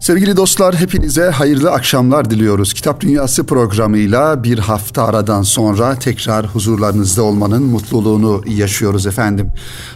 Sevgili 0.00 0.36
dostlar 0.36 0.74
hepinize 0.74 1.24
hayırlı 1.30 1.70
akşamlar 1.70 2.30
diliyoruz. 2.30 2.74
Kitap 2.74 3.00
Dünyası 3.00 3.46
programıyla 3.46 4.44
bir 4.44 4.58
hafta 4.58 5.04
aradan 5.04 5.42
sonra 5.42 5.98
tekrar 5.98 6.46
huzurlarınızda 6.46 7.22
olmanın 7.22 7.62
mutluluğunu 7.62 8.42
yaşıyoruz 8.46 9.06
efendim. 9.06 9.50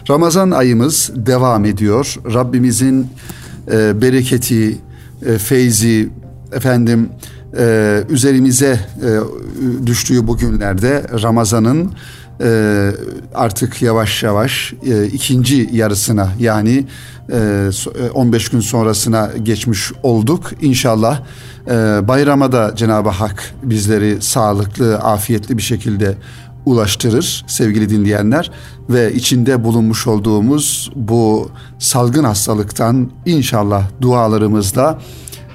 Ramazan 0.09 0.51
ayımız 0.51 1.11
devam 1.15 1.65
ediyor. 1.65 2.15
Rabbimizin 2.33 3.07
e, 3.71 4.01
bereketi, 4.01 4.77
e, 5.25 5.37
feyzi, 5.37 6.09
efendim 6.51 7.09
e, 7.57 8.03
üzerimize 8.09 8.79
e, 9.03 9.87
düştüğü 9.87 10.27
bugünlerde 10.27 11.05
Ramazan'ın 11.21 11.91
e, 12.43 12.91
artık 13.35 13.81
yavaş 13.81 14.23
yavaş 14.23 14.73
e, 14.85 15.05
ikinci 15.05 15.69
yarısına 15.71 16.29
yani 16.39 16.85
e, 17.31 17.69
15 18.13 18.49
gün 18.49 18.59
sonrasına 18.59 19.29
geçmiş 19.43 19.91
olduk. 20.03 20.51
İnşallah 20.61 21.21
e, 21.67 21.71
bayrama 22.07 22.51
da 22.51 22.75
Cenab-ı 22.75 23.09
Hak 23.09 23.53
bizleri 23.63 24.21
sağlıklı, 24.21 24.97
afiyetli 24.97 25.57
bir 25.57 25.61
şekilde 25.61 26.17
ulaştırır 26.65 27.45
sevgili 27.47 27.89
dinleyenler 27.89 28.51
ve 28.89 29.13
içinde 29.13 29.63
bulunmuş 29.63 30.07
olduğumuz 30.07 30.91
bu 30.95 31.51
salgın 31.79 32.23
hastalıktan 32.23 33.11
inşallah 33.25 33.83
dualarımızla 34.01 34.99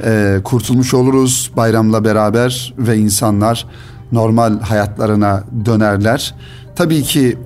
e, 0.04 0.40
kurtulmuş 0.44 0.94
oluruz 0.94 1.50
bayramla 1.56 2.04
beraber 2.04 2.74
ve 2.78 2.96
insanlar 2.96 3.66
normal 4.12 4.60
hayatlarına 4.60 5.44
dönerler. 5.64 6.34
Tabii 6.76 7.02
ki 7.02 7.38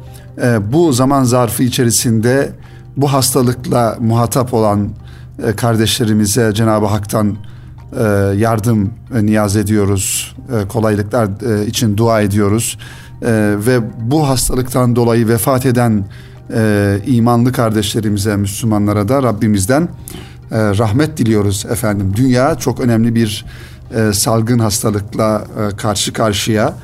e, 0.42 0.72
bu 0.72 0.92
zaman 0.92 1.24
zarfı 1.24 1.62
içerisinde 1.62 2.52
bu 2.96 3.12
hastalıkla 3.12 3.96
muhatap 4.00 4.54
olan 4.54 4.88
e, 5.46 5.52
kardeşlerimize 5.52 6.54
Cenab-ı 6.54 6.86
Hak'tan 6.86 7.36
e, 7.98 8.02
yardım 8.36 8.90
e, 9.14 9.26
niyaz 9.26 9.56
ediyoruz. 9.56 10.36
E, 10.56 10.68
kolaylıklar 10.68 11.28
e, 11.62 11.66
için 11.66 11.96
dua 11.96 12.20
ediyoruz. 12.20 12.78
E, 13.22 13.54
ve 13.66 13.80
bu 14.00 14.28
hastalıktan 14.28 14.96
dolayı 14.96 15.28
vefat 15.28 15.66
eden 15.66 16.04
e, 16.54 16.98
imanlı 17.06 17.52
kardeşlerimize, 17.52 18.36
Müslümanlara 18.36 19.08
da 19.08 19.22
Rabbimizden 19.22 19.82
e, 19.82 19.88
rahmet 20.58 21.16
diliyoruz 21.16 21.66
efendim. 21.70 22.12
Dünya 22.16 22.54
çok 22.54 22.80
önemli 22.80 23.14
bir 23.14 23.44
e, 23.94 24.12
salgın 24.12 24.58
hastalıkla 24.58 25.44
e, 25.58 25.76
karşı 25.76 26.12
karşıya. 26.12 26.74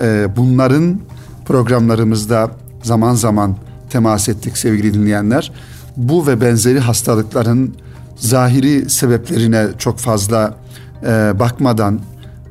E, 0.00 0.28
bunların 0.36 1.00
programlarımızda 1.44 2.50
zaman 2.82 3.14
zaman 3.14 3.56
temas 3.90 4.28
ettik 4.28 4.58
sevgili 4.58 4.94
dinleyenler. 4.94 5.52
Bu 5.96 6.26
ve 6.26 6.40
benzeri 6.40 6.80
hastalıkların 6.80 7.74
zahiri 8.16 8.90
sebeplerine 8.90 9.66
çok 9.78 9.98
fazla 9.98 10.54
e, 11.02 11.32
bakmadan, 11.38 12.00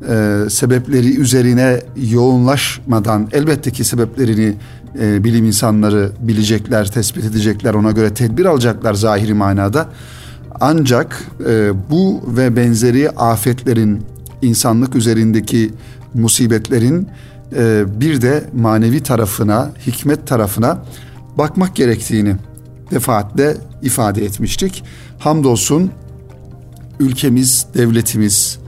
e, 0.09 0.38
sebepleri 0.50 1.17
üzerine 1.17 1.81
yoğunlaşmadan 1.95 3.30
elbette 3.31 3.72
ki 3.72 3.83
sebeplerini 3.83 4.55
e, 5.00 5.23
bilim 5.23 5.45
insanları 5.45 6.11
bilecekler, 6.19 6.91
tespit 6.91 7.25
edecekler, 7.25 7.73
ona 7.73 7.91
göre 7.91 8.13
tedbir 8.13 8.45
alacaklar 8.45 8.94
zahiri 8.94 9.33
manada. 9.33 9.89
Ancak 10.59 11.23
e, 11.50 11.72
bu 11.89 12.23
ve 12.28 12.55
benzeri 12.55 13.09
afetlerin, 13.09 14.02
insanlık 14.41 14.95
üzerindeki 14.95 15.73
musibetlerin 16.13 17.07
e, 17.55 17.83
bir 18.01 18.21
de 18.21 18.43
manevi 18.53 19.03
tarafına, 19.03 19.71
hikmet 19.87 20.27
tarafına 20.27 20.83
bakmak 21.37 21.75
gerektiğini 21.75 22.35
defaatle 22.91 23.57
ifade 23.81 24.25
etmiştik. 24.25 24.83
Hamdolsun 25.19 25.91
ülkemiz, 26.99 27.65
devletimiz, 27.73 28.59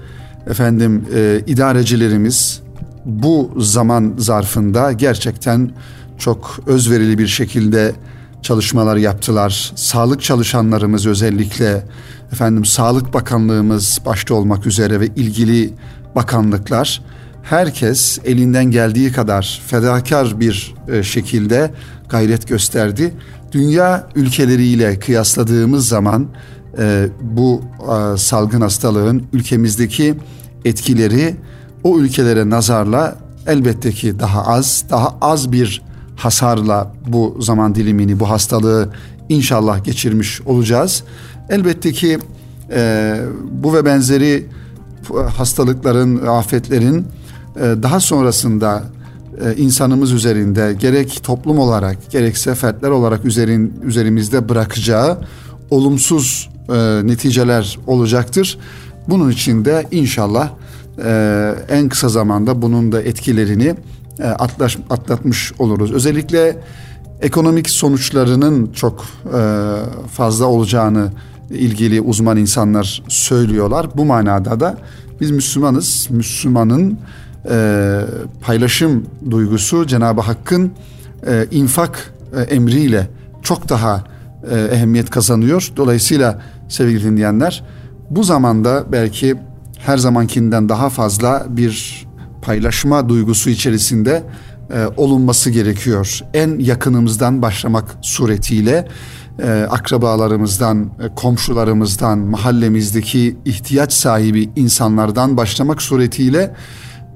efendim 0.48 1.06
e, 1.16 1.42
idarecilerimiz 1.48 2.62
bu 3.06 3.52
zaman 3.58 4.14
zarfında 4.18 4.92
gerçekten 4.92 5.72
çok 6.18 6.60
özverili 6.66 7.18
bir 7.18 7.28
şekilde 7.28 7.94
çalışmalar 8.42 8.98
yaptılar. 8.98 9.72
Sağlık 9.76 10.22
çalışanlarımız 10.22 11.08
özellikle 11.08 11.84
efendim 12.32 12.66
Sağlık 12.66 13.14
Bakanlığımız 13.14 14.00
başta 14.06 14.34
olmak 14.36 14.68
üzere 14.68 15.00
ve 15.00 15.08
ilgili 15.08 15.74
bakanlıklar 16.16 17.02
herkes 17.50 18.20
elinden 18.26 18.66
geldiği 18.66 19.12
kadar 19.12 19.62
fedakar 19.68 20.40
bir 20.40 20.76
e, 20.88 21.04
şekilde 21.04 21.72
gayret 22.10 22.48
gösterdi. 22.48 23.14
Dünya 23.52 24.08
ülkeleriyle 24.16 25.00
kıyasladığımız 25.00 25.88
zaman 25.88 26.28
e, 26.78 27.08
bu 27.22 27.62
salgın 28.18 28.62
hastalığın 28.62 29.24
ülkemizdeki 29.34 30.16
etkileri 30.66 31.36
o 31.84 32.00
ülkelere 32.00 32.50
nazarla 32.50 33.16
elbette 33.48 33.92
ki 33.92 34.20
daha 34.20 34.46
az, 34.46 34.86
daha 34.90 35.16
az 35.22 35.52
bir 35.52 35.82
hasarla 36.16 36.94
bu 37.08 37.38
zaman 37.40 37.76
dilimini, 37.76 38.20
bu 38.20 38.30
hastalığı 38.30 38.90
inşallah 39.30 39.84
geçirmiş 39.84 40.42
olacağız. 40.42 41.04
Elbette 41.50 41.92
ki 41.92 42.20
e, 42.72 43.20
bu 43.52 43.74
ve 43.74 43.86
benzeri 43.86 44.46
hastalıkların, 45.38 46.28
afetlerin 46.28 47.08
daha 47.56 48.00
sonrasında 48.00 48.84
e, 49.42 49.56
insanımız 49.56 50.12
üzerinde 50.12 50.76
gerek 50.80 51.24
toplum 51.24 51.60
olarak 51.60 52.12
gerekse 52.12 52.56
fertler 52.56 52.90
olarak 52.90 53.26
üzerin, 53.26 53.74
üzerimizde 53.84 54.50
bırakacağı 54.50 55.18
olumsuz 55.70 56.50
e, 56.70 56.74
neticeler 57.04 57.80
olacaktır. 57.88 58.58
Bunun 59.10 59.32
için 59.32 59.66
de 59.66 59.86
inşallah 59.92 60.50
e, 61.04 61.56
en 61.70 61.90
kısa 61.90 62.10
zamanda 62.10 62.62
bunun 62.62 62.92
da 62.92 63.02
etkilerini 63.02 63.76
atlaş, 64.24 64.78
atlatmış 64.90 65.54
oluruz. 65.60 65.92
Özellikle 65.92 66.58
ekonomik 67.22 67.70
sonuçlarının 67.70 68.72
çok 68.74 69.06
fazla 70.12 70.46
olacağını 70.46 71.12
ilgili 71.50 72.02
uzman 72.02 72.38
insanlar 72.38 73.04
söylüyorlar. 73.08 73.88
Bu 73.96 74.06
manada 74.06 74.60
da 74.60 74.78
biz 75.22 75.32
Müslümanız. 75.32 76.08
Müslümanın 76.10 76.98
e, 77.50 78.00
paylaşım 78.42 79.06
duygusu 79.32 79.88
Cenab-ı 79.88 80.22
Hakk'ın 80.22 80.72
e, 81.28 81.46
infak 81.52 82.14
e, 82.38 82.42
emriyle 82.42 83.08
çok 83.44 83.70
daha 83.70 84.04
e, 84.52 84.60
ehemmiyet 84.60 85.10
kazanıyor. 85.10 85.72
Dolayısıyla 85.78 86.42
sevgili 86.70 87.04
dinleyenler 87.04 87.64
bu 88.10 88.24
zamanda 88.24 88.84
belki 88.92 89.36
her 89.78 89.98
zamankinden 89.98 90.70
daha 90.70 90.90
fazla 90.90 91.46
bir 91.50 92.06
paylaşma 92.42 93.10
duygusu 93.10 93.50
içerisinde 93.50 94.24
e, 94.74 94.86
olunması 94.98 95.50
gerekiyor. 95.50 96.20
En 96.34 96.60
yakınımızdan 96.60 97.42
başlamak 97.42 97.96
suretiyle 98.02 98.88
e, 99.40 99.68
akrabalarımızdan, 99.70 100.92
e, 101.04 101.16
komşularımızdan, 101.16 102.20
mahallemizdeki 102.20 103.38
ihtiyaç 103.46 103.94
sahibi 103.94 104.50
insanlardan 104.56 105.38
başlamak 105.38 105.82
suretiyle 105.82 106.56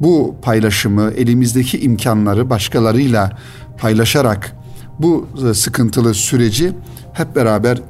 bu 0.01 0.35
paylaşımı, 0.41 1.11
elimizdeki 1.11 1.79
imkanları 1.79 2.49
başkalarıyla 2.49 3.37
paylaşarak 3.77 4.55
bu 4.99 5.27
e, 5.49 5.53
sıkıntılı 5.53 6.13
süreci 6.13 6.71
hep 7.13 7.35
beraber 7.35 7.81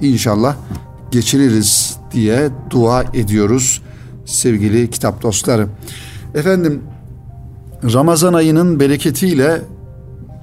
inşallah 0.00 0.56
geçiririz 1.10 1.96
diye 2.12 2.48
dua 2.70 3.02
ediyoruz 3.02 3.82
sevgili 4.24 4.90
kitap 4.90 5.22
dostları. 5.22 5.66
Efendim 6.34 6.82
Ramazan 7.92 8.32
ayının 8.32 8.80
bereketiyle 8.80 9.60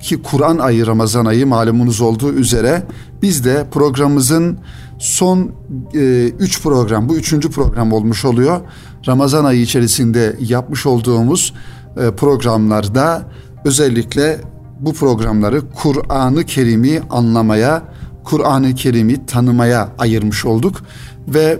ki 0.02 0.22
Kur'an 0.22 0.58
ayı 0.58 0.88
Ramazan 0.88 1.26
ayı 1.26 1.48
malumunuz 1.48 2.02
olduğu 2.02 2.34
üzere 2.34 2.84
biz 3.22 3.46
de 3.46 3.66
programımızın 3.72 4.58
son 5.00 5.52
e, 5.94 6.28
üç 6.28 6.62
program 6.62 7.10
bu 7.10 7.16
üçüncü 7.16 7.50
program 7.50 7.94
olmuş 7.94 8.26
oluyor. 8.26 8.62
Ramazan 9.08 9.46
ayı 9.46 9.62
içerisinde 9.62 10.36
yapmış 10.40 10.86
olduğumuz 10.86 11.54
e, 11.98 12.12
programlarda 12.12 13.24
özellikle 13.66 14.42
bu 14.80 14.94
programları 14.94 15.62
Kur'an-ı 15.74 16.46
Kerim'i 16.46 17.02
anlamaya, 17.10 17.84
Kur'an-ı 18.24 18.76
Kerim'i 18.76 19.26
tanımaya 19.26 19.90
ayırmış 19.98 20.46
olduk 20.46 20.84
ve 21.28 21.60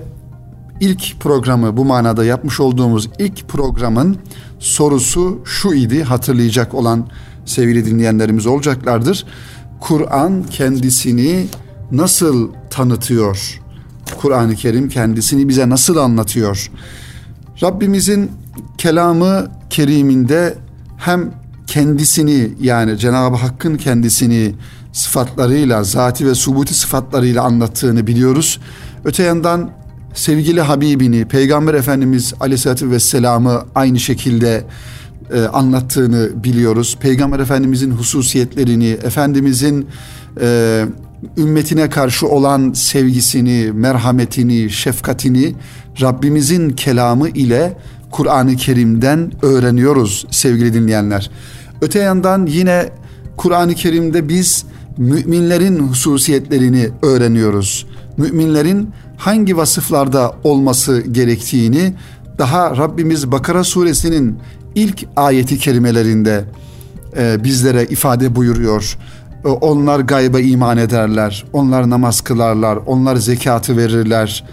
ilk 0.80 1.20
programı 1.20 1.78
bu 1.78 1.86
manada 1.86 2.26
yapmış 2.26 2.60
olduğumuz 2.60 3.10
ilk 3.20 3.48
programın 3.48 4.18
sorusu 4.60 5.42
şu 5.46 5.74
idi 5.74 6.04
hatırlayacak 6.04 6.74
olan 6.74 7.08
sevgili 7.46 7.86
dinleyenlerimiz 7.86 8.46
olacaklardır. 8.46 9.26
Kur'an 9.80 10.44
kendisini 10.44 11.48
nasıl 11.92 12.52
tanıtıyor? 12.70 13.62
Kur'an-ı 14.22 14.56
Kerim 14.56 14.90
kendisini 14.90 15.50
bize 15.50 15.70
nasıl 15.70 15.98
anlatıyor? 15.98 16.72
Rabbimizin 17.62 18.32
kelamı 18.78 19.48
keriminde 19.70 20.58
hem 20.98 21.32
kendisini 21.68 22.50
yani 22.62 22.98
Cenab-ı 22.98 23.36
Hakk'ın 23.36 23.78
kendisini 23.78 24.56
sıfatlarıyla, 24.92 25.84
zati 25.84 26.28
ve 26.28 26.36
subuti 26.36 26.74
sıfatlarıyla 26.74 27.44
anlattığını 27.44 28.08
biliyoruz. 28.08 28.60
Öte 29.06 29.24
yandan 29.24 29.72
sevgili 30.14 30.62
Habibini, 30.62 31.26
Peygamber 31.26 31.74
Efendimiz 31.74 32.34
Aleyhisselatü 32.40 32.92
Vesselam'ı 32.92 33.66
aynı 33.76 34.00
şekilde 34.00 34.64
e, 35.34 35.42
anlattığını 35.42 36.44
biliyoruz. 36.44 36.98
Peygamber 37.02 37.40
Efendimizin 37.40 37.92
hususiyetlerini, 37.92 38.90
Efendimizin 38.90 39.88
e, 40.42 40.86
ümmetine 41.38 41.90
karşı 41.90 42.28
olan 42.28 42.74
sevgisini, 42.74 43.72
merhametini, 43.72 44.70
şefkatini 44.70 45.56
Rabbimizin 46.02 46.70
kelamı 46.70 47.30
ile 47.30 47.78
Kur'an-ı 48.12 48.56
Kerim'den 48.56 49.32
öğreniyoruz 49.42 50.26
sevgili 50.32 50.74
dinleyenler. 50.74 51.32
Öte 51.82 52.00
yandan 52.00 52.46
yine 52.46 52.90
Kur'an-ı 53.38 53.76
Kerim'de 53.76 54.30
biz 54.30 54.66
müminlerin 54.98 55.80
hususiyetlerini 55.80 56.90
öğreniyoruz. 57.02 57.88
Müminlerin 58.18 58.90
hangi 59.18 59.58
vasıflarda 59.58 60.36
olması 60.44 61.02
gerektiğini 61.02 61.94
daha 62.38 62.78
Rabbimiz 62.78 63.32
Bakara 63.32 63.64
suresinin 63.64 64.40
ilk 64.76 65.06
ayeti 65.16 65.58
kelimelerinde 65.58 66.46
e, 67.18 67.44
bizlere 67.44 67.84
ifade 67.84 68.36
buyuruyor. 68.36 68.98
Onlar 69.44 70.00
gayba 70.00 70.40
iman 70.40 70.78
ederler, 70.78 71.46
onlar 71.54 71.90
namaz 71.90 72.22
kılarlar, 72.22 72.80
onlar 72.86 73.16
zekatı 73.16 73.78
verirler, 73.78 74.44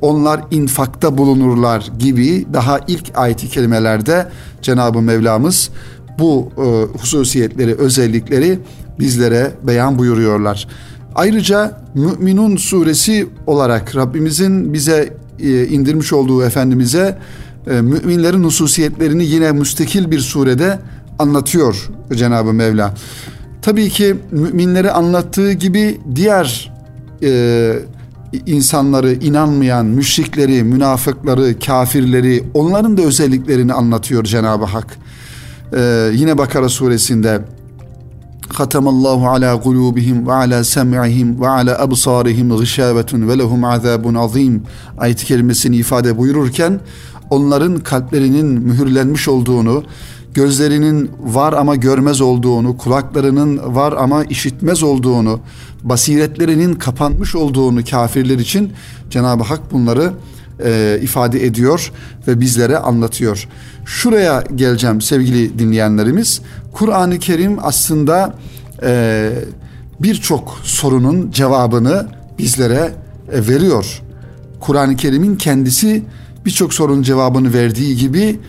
onlar 0.00 0.40
infakta 0.50 1.18
bulunurlar 1.18 1.90
gibi 1.98 2.46
daha 2.52 2.80
ilk 2.88 3.04
ayeti 3.14 3.48
kelimelerde 3.48 4.28
Cenab-ı 4.62 5.02
Mevlamız 5.02 5.70
bu 6.18 6.52
e, 6.56 6.98
hususiyetleri, 6.98 7.74
özellikleri 7.74 8.58
bizlere 8.98 9.52
beyan 9.62 9.98
buyuruyorlar. 9.98 10.68
Ayrıca 11.14 11.80
Müminun 11.94 12.56
suresi 12.56 13.28
olarak 13.46 13.96
Rabbimizin 13.96 14.72
bize 14.72 15.14
e, 15.38 15.66
indirmiş 15.66 16.12
olduğu 16.12 16.44
Efendimiz'e 16.44 17.18
e, 17.66 17.80
müminlerin 17.80 18.44
hususiyetlerini 18.44 19.24
yine 19.24 19.52
müstakil 19.52 20.10
bir 20.10 20.18
surede 20.18 20.78
anlatıyor 21.18 21.90
Cenab-ı 22.14 22.52
Mevla. 22.52 22.94
Tabii 23.62 23.88
ki 23.88 24.16
müminleri 24.30 24.90
anlattığı 24.90 25.52
gibi 25.52 26.00
diğer 26.14 26.72
e, 27.22 27.72
insanları, 28.46 29.12
inanmayan, 29.12 29.86
müşrikleri, 29.86 30.62
münafıkları, 30.62 31.58
kafirleri, 31.58 32.44
onların 32.54 32.96
da 32.96 33.02
özelliklerini 33.02 33.72
anlatıyor 33.72 34.24
Cenab-ı 34.24 34.64
Hak. 34.64 34.96
Ee, 35.76 36.10
yine 36.14 36.38
Bakara 36.38 36.68
suresinde 36.68 37.40
Allahu 38.58 39.28
ala 39.28 39.60
kulubihim 39.60 40.26
ve 40.26 40.32
ala 40.32 40.64
sem'ihim 40.64 41.40
ve 41.40 41.48
ala 41.48 41.82
absarihim 41.82 42.56
gışabetun 42.56 43.28
ve 43.28 43.38
lehum 43.38 43.64
azabun 43.64 44.14
azim 44.14 44.62
ayet 44.98 45.24
kelimesini 45.24 45.76
ifade 45.76 46.18
buyururken 46.18 46.80
onların 47.30 47.78
kalplerinin 47.78 48.46
mühürlenmiş 48.46 49.28
olduğunu, 49.28 49.84
gözlerinin 50.34 51.10
var 51.20 51.52
ama 51.52 51.76
görmez 51.76 52.20
olduğunu, 52.20 52.76
kulaklarının 52.76 53.74
var 53.74 53.92
ama 53.92 54.24
işitmez 54.24 54.82
olduğunu, 54.82 55.40
basiretlerinin 55.82 56.74
kapanmış 56.74 57.34
olduğunu 57.34 57.84
kafirler 57.84 58.38
için 58.38 58.72
Cenab-ı 59.10 59.42
Hak 59.42 59.72
bunları 59.72 60.12
e, 60.64 60.98
ifade 61.02 61.46
ediyor 61.46 61.92
ve 62.28 62.40
bizlere 62.40 62.78
anlatıyor. 62.78 63.48
Şuraya 63.84 64.44
geleceğim 64.54 65.00
sevgili 65.00 65.58
dinleyenlerimiz. 65.58 66.40
Kur'an-ı 66.72 67.18
Kerim 67.18 67.56
aslında 67.62 68.34
e, 68.82 69.30
birçok 70.00 70.60
sorunun 70.62 71.30
cevabını 71.30 72.06
bizlere 72.38 72.94
e, 73.32 73.48
veriyor. 73.48 74.02
Kur'an-ı 74.60 74.96
Kerim'in 74.96 75.36
kendisi 75.36 76.02
birçok 76.44 76.74
sorunun 76.74 77.02
cevabını 77.02 77.54
verdiği 77.54 77.96
gibi 77.96 78.40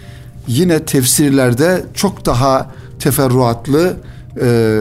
yine 0.47 0.85
tefsirlerde 0.85 1.83
çok 1.93 2.25
daha 2.25 2.71
teferruatlı 2.99 3.97
e, 4.41 4.79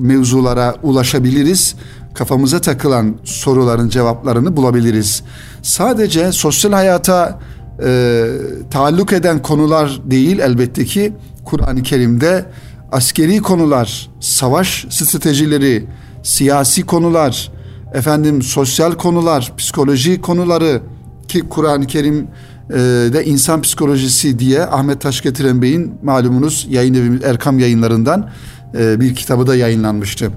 mevzulara 0.00 0.74
ulaşabiliriz. 0.82 1.74
Kafamıza 2.14 2.60
takılan 2.60 3.16
soruların 3.24 3.88
cevaplarını 3.88 4.56
bulabiliriz. 4.56 5.22
Sadece 5.62 6.32
sosyal 6.32 6.72
hayata 6.72 7.38
e, 7.84 8.24
taalluk 8.70 9.12
eden 9.12 9.42
konular 9.42 10.00
değil 10.04 10.38
elbette 10.38 10.84
ki 10.84 11.12
Kur'an-ı 11.44 11.82
Kerim'de 11.82 12.44
askeri 12.92 13.38
konular, 13.38 14.10
savaş 14.20 14.86
stratejileri, 14.90 15.86
siyasi 16.22 16.82
konular, 16.82 17.52
efendim 17.94 18.42
sosyal 18.42 18.92
konular, 18.92 19.52
psikoloji 19.56 20.20
konuları 20.20 20.82
ki 21.28 21.40
Kur'an-ı 21.40 21.86
Kerim 21.86 22.28
e, 22.70 22.74
de 23.12 23.24
insan 23.24 23.62
psikolojisi 23.62 24.38
diye 24.38 24.62
Ahmet 24.62 25.00
Taşgetiren 25.00 25.62
Bey'in 25.62 25.94
malumunuz 26.02 26.66
yayın 26.70 26.94
evimiz 26.94 27.24
Erkam 27.24 27.58
yayınlarından 27.58 28.30
bir 28.74 29.14
kitabı 29.14 29.46
da 29.46 29.56
yayınlanmıştı. 29.56 30.30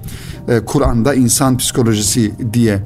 E, 0.48 0.60
Kur'an'da 0.60 1.14
insan 1.14 1.58
psikolojisi 1.58 2.32
diye. 2.54 2.80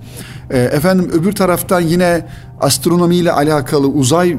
E, 0.50 0.59
efendim 0.59 1.09
öbür 1.13 1.31
taraftan 1.31 1.81
yine 1.81 2.25
astronomiyle 2.62 3.31
alakalı, 3.31 3.88
uzay 3.88 4.31
e, 4.31 4.38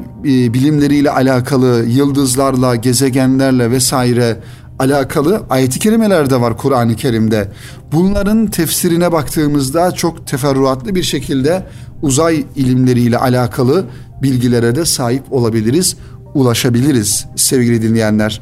bilimleriyle 0.53 1.11
alakalı, 1.11 1.85
yıldızlarla, 1.85 2.75
gezegenlerle 2.75 3.71
vesaire 3.71 4.37
alakalı 4.79 5.43
ayet-i 5.49 5.79
kerimeler 5.79 6.29
de 6.29 6.41
var 6.41 6.57
Kur'an-ı 6.57 6.95
Kerim'de. 6.95 7.47
Bunların 7.91 8.47
tefsirine 8.47 9.11
baktığımızda 9.11 9.91
çok 9.91 10.27
teferruatlı 10.27 10.95
bir 10.95 11.03
şekilde 11.03 11.63
uzay 12.01 12.45
ilimleriyle 12.55 13.17
alakalı 13.17 13.85
bilgilere 14.21 14.75
de 14.75 14.85
sahip 14.85 15.33
olabiliriz, 15.33 15.97
ulaşabiliriz 16.33 17.25
sevgili 17.35 17.81
dinleyenler. 17.81 18.41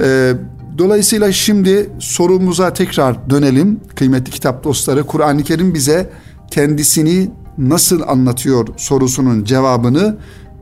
Ee, 0.00 0.32
dolayısıyla 0.78 1.32
şimdi 1.32 1.90
sorumuza 1.98 2.72
tekrar 2.72 3.30
dönelim 3.30 3.80
kıymetli 3.94 4.30
kitap 4.30 4.64
dostları. 4.64 5.04
Kur'an-ı 5.04 5.42
Kerim 5.42 5.74
bize 5.74 6.10
kendisini 6.50 7.30
nasıl 7.58 8.02
anlatıyor 8.02 8.68
sorusunun 8.76 9.44
cevabını 9.44 10.16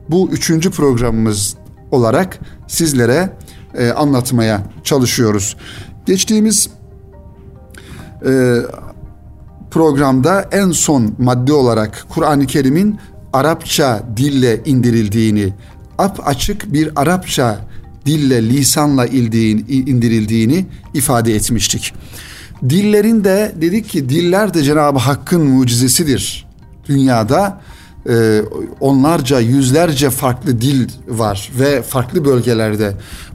bu 0.09 0.29
üçüncü 0.31 0.71
programımız 0.71 1.55
olarak 1.91 2.39
sizlere 2.67 3.33
e, 3.77 3.91
anlatmaya 3.91 4.63
çalışıyoruz. 4.83 5.57
Geçtiğimiz 6.05 6.69
e, 8.25 8.57
programda 9.71 10.49
en 10.51 10.71
son 10.71 11.15
madde 11.19 11.53
olarak 11.53 12.05
Kur'an-ı 12.09 12.45
Kerim'in 12.45 12.99
Arapça 13.33 14.03
dille 14.17 14.63
indirildiğini, 14.65 15.53
ap 15.97 16.27
açık 16.27 16.73
bir 16.73 16.91
Arapça 16.95 17.59
dille, 18.07 18.49
lisanla 18.49 19.05
indirildiğini 19.05 20.65
ifade 20.93 21.35
etmiştik. 21.35 21.93
Dillerin 22.69 23.23
de 23.23 23.55
dedik 23.61 23.89
ki 23.89 24.09
diller 24.09 24.53
de 24.53 24.63
Cenab-ı 24.63 24.99
Hakk'ın 24.99 25.45
mucizesidir. 25.45 26.47
Dünyada 26.89 27.61
e, 28.09 28.41
onlarca, 28.79 29.39
yüzlerce 29.39 30.09
farklı 30.09 30.61
dil 30.61 30.89
var 31.07 31.51
ve 31.59 31.81
farklı 31.81 32.25
bölgelerde. 32.25 32.93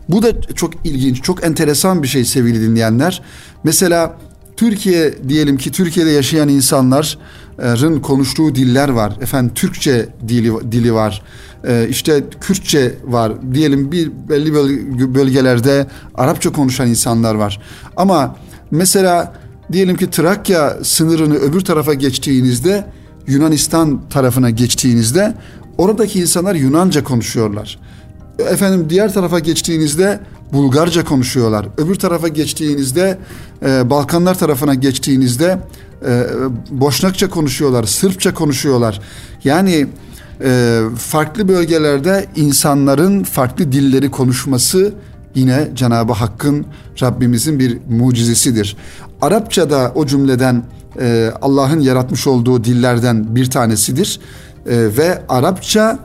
Bu 0.09 0.23
da 0.23 0.41
çok 0.41 0.87
ilginç, 0.87 1.23
çok 1.23 1.45
enteresan 1.45 2.03
bir 2.03 2.09
şey 2.09 2.25
sevgili 2.25 2.61
dinleyenler. 2.61 3.23
Mesela 3.65 4.17
Türkiye 4.57 5.15
diyelim 5.29 5.57
ki 5.57 5.73
Türkiye'de 5.73 6.11
yaşayan 6.11 6.49
insanların 6.49 8.01
konuştuğu 8.01 8.55
diller 8.55 8.89
var. 8.89 9.19
Efendim 9.21 9.53
Türkçe 9.55 10.09
dili 10.29 10.73
dili 10.73 10.95
var. 10.95 11.23
Ee, 11.67 11.87
işte 11.91 12.25
Kürtçe 12.41 12.95
var. 13.05 13.33
Diyelim 13.55 13.93
bir 13.93 14.11
belli 14.29 14.55
bölgelerde 15.15 15.87
Arapça 16.15 16.53
konuşan 16.53 16.89
insanlar 16.89 17.35
var. 17.35 17.61
Ama 17.97 18.37
mesela 18.71 19.33
diyelim 19.73 19.97
ki 19.97 20.11
Trakya 20.11 20.79
sınırını 20.83 21.35
öbür 21.35 21.61
tarafa 21.61 21.95
geçtiğinizde 21.95 22.85
Yunanistan 23.27 24.09
tarafına 24.09 24.51
geçtiğinizde 24.51 25.35
oradaki 25.79 26.21
insanlar 26.21 26.55
Yunanca 26.55 27.05
konuşuyorlar. 27.05 27.79
Efendim 28.39 28.87
diğer 28.91 29.13
tarafa 29.13 29.39
geçtiğinizde 29.39 30.21
Bulgarca 30.53 31.05
konuşuyorlar. 31.05 31.67
Öbür 31.79 31.95
tarafa 31.95 32.29
geçtiğinizde 32.29 33.19
e, 33.67 33.91
Balkanlar 33.91 34.39
tarafına 34.39 34.75
geçtiğinizde 34.75 35.59
e, 36.07 36.25
Boşnakça 36.71 37.31
konuşuyorlar, 37.31 37.85
Sırpça 37.85 38.35
konuşuyorlar. 38.35 39.01
Yani 39.45 39.87
e, 40.45 40.81
farklı 40.99 41.49
bölgelerde 41.49 42.27
insanların 42.37 43.23
farklı 43.23 43.73
dilleri 43.73 44.11
konuşması 44.11 44.95
yine 45.35 45.69
Cenab-ı 45.75 46.13
Hakk'ın 46.13 46.67
Rabbimizin 47.03 47.59
bir 47.59 47.79
mucizesidir. 47.91 48.77
Arapça 49.21 49.71
da 49.71 49.93
o 49.95 50.07
cümleden 50.07 50.63
e, 51.01 51.31
Allah'ın 51.43 51.81
yaratmış 51.81 52.27
olduğu 52.27 52.65
dillerden 52.65 53.37
bir 53.37 53.51
tanesidir 53.51 54.21
e, 54.67 54.97
ve 54.97 55.23
Arapça 55.29 55.99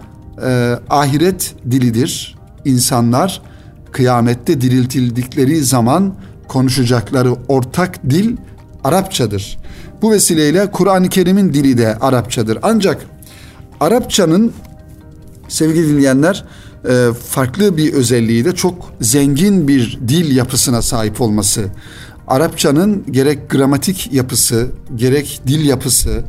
e, 0.44 0.80
ahiret 0.90 1.56
dilidir. 1.72 2.38
İnsanlar 2.66 3.42
kıyamette 3.92 4.62
diriltildikleri 4.62 5.64
zaman 5.64 6.16
konuşacakları 6.48 7.34
ortak 7.48 8.10
dil 8.10 8.38
Arapçadır. 8.84 9.58
Bu 10.02 10.12
vesileyle 10.12 10.72
Kur'an-ı 10.72 11.10
Kerim'in 11.10 11.54
dili 11.54 11.78
de 11.78 11.96
Arapçadır. 11.96 12.58
Ancak 12.62 13.06
Arapçanın 13.80 14.54
sevgili 15.48 15.88
dinleyenler 15.88 16.46
e, 16.90 17.08
farklı 17.30 17.78
bir 17.78 17.94
özelliği 17.94 18.46
de 18.46 18.56
çok 18.56 18.94
zengin 19.02 19.68
bir 19.68 20.00
dil 20.08 20.36
yapısına 20.36 20.82
sahip 20.82 21.22
olması. 21.22 21.66
Arapçanın 22.28 23.04
gerek 23.12 23.50
gramatik 23.50 24.14
yapısı, 24.14 24.68
gerek 24.96 25.42
dil 25.48 25.66
yapısı, 25.66 26.24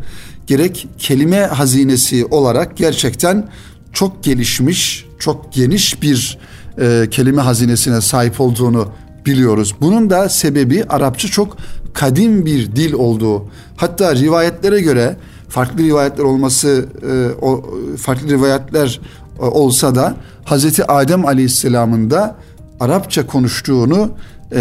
gerek 0.46 0.88
kelime 0.98 1.40
hazinesi 1.40 2.24
olarak 2.24 2.76
gerçekten 2.76 3.48
çok 3.92 4.24
gelişmiş, 4.24 5.06
çok 5.18 5.52
geniş 5.52 6.02
bir 6.02 6.38
e, 6.80 7.08
kelime 7.10 7.42
hazinesine 7.42 8.00
sahip 8.00 8.40
olduğunu 8.40 8.88
biliyoruz. 9.26 9.74
Bunun 9.80 10.10
da 10.10 10.28
sebebi 10.28 10.84
Arapça 10.84 11.28
çok 11.28 11.56
kadim 11.94 12.46
bir 12.46 12.76
dil 12.76 12.92
olduğu. 12.92 13.44
Hatta 13.76 14.14
rivayetlere 14.14 14.80
göre 14.80 15.16
farklı 15.48 15.82
rivayetler 15.82 16.24
olması, 16.24 16.86
e, 17.10 17.44
o 17.44 17.64
farklı 17.96 18.28
rivayetler 18.28 19.00
e, 19.38 19.42
olsa 19.42 19.94
da 19.94 20.14
Hazreti 20.44 20.92
Adem 20.92 21.26
Aleyhisselam'ın 21.26 22.10
da 22.10 22.36
Arapça 22.80 23.26
konuştuğunu 23.26 24.10
e, 24.52 24.60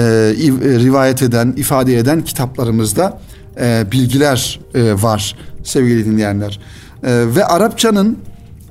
rivayet 0.83 1.21
eden, 1.21 1.53
ifade 1.57 1.97
eden 1.97 2.21
kitaplarımızda 2.21 3.19
e, 3.59 3.85
bilgiler 3.91 4.59
e, 4.75 5.01
var 5.01 5.35
sevgili 5.63 6.05
dinleyenler. 6.05 6.59
E, 7.03 7.35
ve 7.35 7.45
Arapçanın 7.45 8.17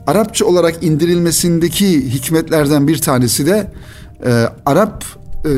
Arapça 0.07 0.45
olarak 0.45 0.85
indirilmesindeki 0.85 2.15
hikmetlerden 2.15 2.89
bir 2.89 2.99
tanesi 2.99 3.47
de 3.47 3.73
e, 4.27 4.49
Arap 4.67 5.05
e, 5.45 5.51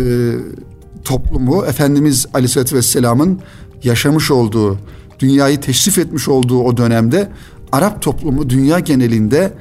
toplumu 1.05 1.65
Efendimiz 1.65 2.27
Aleyhisselatü 2.35 2.77
Vesselam'ın 2.77 3.41
yaşamış 3.85 4.31
olduğu, 4.31 4.79
dünyayı 5.19 5.61
teşrif 5.61 5.99
etmiş 5.99 6.29
olduğu 6.29 6.63
o 6.63 6.77
dönemde 6.77 7.29
Arap 7.73 8.03
toplumu 8.03 8.51
dünya 8.51 8.79
genelinde 8.79 9.53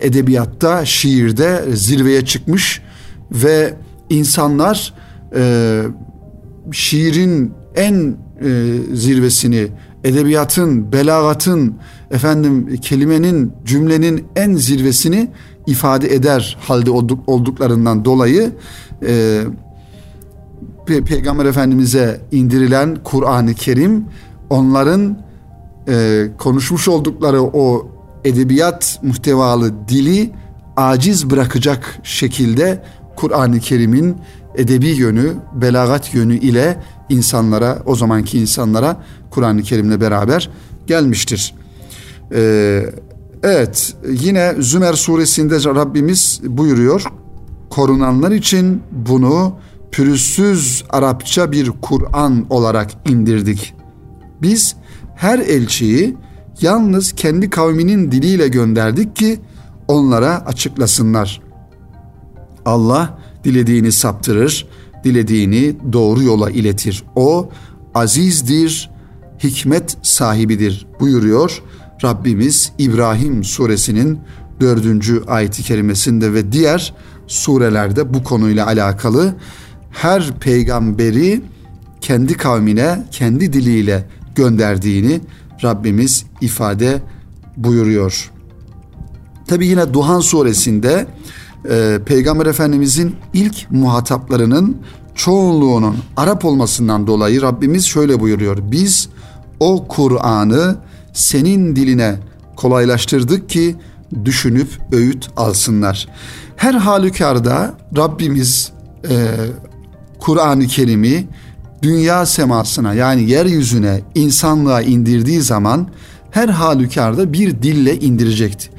edebiyatta, 0.00 0.84
şiirde 0.84 1.64
zirveye 1.72 2.24
çıkmış 2.24 2.82
ve 3.32 3.74
insanlar 4.10 4.94
e, 5.36 5.82
şiirin 6.72 7.52
en 7.74 8.16
e, 8.44 8.76
zirvesini, 8.94 9.68
edebiyatın, 10.04 10.92
belagatın, 10.92 11.74
efendim 12.10 12.76
kelimenin, 12.82 13.52
cümlenin 13.64 14.26
en 14.36 14.54
zirvesini 14.54 15.30
ifade 15.66 16.14
eder 16.14 16.56
halde 16.60 16.90
olduk, 16.90 17.18
olduklarından 17.26 18.04
dolayı 18.04 18.52
e, 19.06 19.42
Pe- 20.86 21.04
Peygamber 21.04 21.44
Efendimiz'e 21.44 22.20
indirilen 22.32 22.96
Kur'an-ı 23.04 23.54
Kerim 23.54 24.04
onların 24.50 25.18
e, 25.88 26.26
konuşmuş 26.38 26.88
oldukları 26.88 27.42
o 27.42 27.88
edebiyat 28.24 29.00
muhtevalı 29.02 29.88
dili 29.88 30.30
aciz 30.76 31.30
bırakacak 31.30 31.98
şekilde 32.02 32.82
Kur'an-ı 33.16 33.60
Kerim'in 33.60 34.16
edebi 34.54 34.88
yönü, 34.88 35.32
belagat 35.54 36.14
yönü 36.14 36.36
ile 36.36 36.80
insanlara, 37.08 37.82
o 37.86 37.94
zamanki 37.94 38.38
insanlara 38.38 39.02
Kur'an-ı 39.30 39.62
Kerim'le 39.62 40.00
beraber 40.00 40.50
gelmiştir. 40.86 41.54
Ee, 42.34 42.86
evet, 43.42 43.96
yine 44.08 44.54
Zümer 44.58 44.92
suresinde 44.92 45.56
Rabbimiz 45.64 46.40
buyuruyor, 46.44 47.04
korunanlar 47.70 48.30
için 48.30 48.82
bunu 48.92 49.54
pürüzsüz 49.92 50.84
Arapça 50.90 51.52
bir 51.52 51.70
Kur'an 51.82 52.46
olarak 52.50 52.90
indirdik. 53.08 53.74
Biz 54.42 54.76
her 55.16 55.38
elçiyi 55.38 56.16
yalnız 56.60 57.12
kendi 57.12 57.50
kavminin 57.50 58.12
diliyle 58.12 58.48
gönderdik 58.48 59.16
ki 59.16 59.40
onlara 59.88 60.46
açıklasınlar. 60.46 61.42
Allah 62.64 63.18
dilediğini 63.44 63.92
saptırır, 63.92 64.66
dilediğini 65.04 65.76
doğru 65.92 66.22
yola 66.22 66.50
iletir. 66.50 67.04
O 67.16 67.50
azizdir, 67.94 68.90
hikmet 69.42 69.96
sahibidir 70.02 70.86
buyuruyor 71.00 71.62
Rabbimiz 72.04 72.72
İbrahim 72.78 73.44
suresinin 73.44 74.18
dördüncü 74.60 75.22
ayeti 75.26 75.62
kerimesinde 75.62 76.32
ve 76.32 76.52
diğer 76.52 76.94
surelerde 77.26 78.14
bu 78.14 78.24
konuyla 78.24 78.66
alakalı 78.66 79.34
her 79.90 80.38
peygamberi 80.38 81.42
kendi 82.00 82.34
kavmine 82.34 83.06
kendi 83.10 83.52
diliyle 83.52 84.06
gönderdiğini 84.34 85.20
Rabbimiz 85.64 86.24
ifade 86.40 87.02
buyuruyor. 87.56 88.30
Tabi 89.46 89.66
yine 89.66 89.94
Duhan 89.94 90.20
suresinde 90.20 91.06
e, 91.70 91.98
Peygamber 92.06 92.46
Efendimizin 92.46 93.16
ilk 93.32 93.70
muhataplarının 93.70 94.76
çoğunluğunun 95.14 95.96
Arap 96.16 96.44
olmasından 96.44 97.06
dolayı 97.06 97.42
Rabbimiz 97.42 97.84
şöyle 97.84 98.20
buyuruyor. 98.20 98.58
Biz 98.62 99.08
o 99.60 99.88
Kur'an'ı 99.88 100.76
senin 101.12 101.76
diline 101.76 102.16
kolaylaştırdık 102.56 103.48
ki 103.48 103.76
düşünüp 104.24 104.68
öğüt 104.92 105.28
alsınlar. 105.36 106.08
Her 106.56 106.74
halükarda 106.74 107.74
Rabbimiz 107.96 108.72
e, 109.10 109.28
Kur'an-ı 110.18 110.66
Kerim'i 110.66 111.26
dünya 111.82 112.26
semasına 112.26 112.94
yani 112.94 113.30
yeryüzüne 113.30 114.00
insanlığa 114.14 114.82
indirdiği 114.82 115.40
zaman 115.40 115.88
her 116.30 116.48
halükarda 116.48 117.32
bir 117.32 117.62
dille 117.62 118.00
indirecekti. 118.00 118.70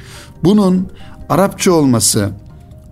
Bunun 0.44 0.88
Arapça 1.30 1.72
olması, 1.72 2.30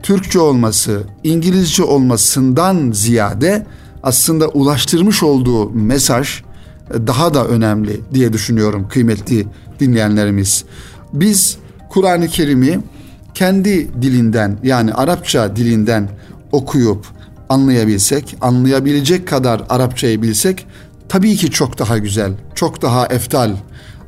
Türkçe 0.03 0.39
olması, 0.39 1.03
İngilizce 1.23 1.83
olmasından 1.83 2.91
ziyade 2.91 3.65
aslında 4.03 4.47
ulaştırmış 4.47 5.23
olduğu 5.23 5.69
mesaj 5.69 6.41
e, 6.93 7.07
daha 7.07 7.33
da 7.33 7.47
önemli 7.47 7.99
diye 8.13 8.33
düşünüyorum 8.33 8.87
kıymetli 8.89 9.47
dinleyenlerimiz. 9.79 10.65
Biz 11.13 11.57
Kur'an-ı 11.89 12.27
Kerim'i 12.27 12.79
kendi 13.33 14.01
dilinden 14.01 14.59
yani 14.63 14.93
Arapça 14.93 15.55
dilinden 15.55 16.09
okuyup 16.51 17.05
anlayabilsek, 17.49 18.37
anlayabilecek 18.41 19.27
kadar 19.27 19.61
Arapçayı 19.69 20.21
bilsek 20.21 20.67
tabii 21.09 21.35
ki 21.35 21.51
çok 21.51 21.79
daha 21.79 21.97
güzel, 21.97 22.31
çok 22.55 22.81
daha 22.81 23.07
eftal. 23.07 23.55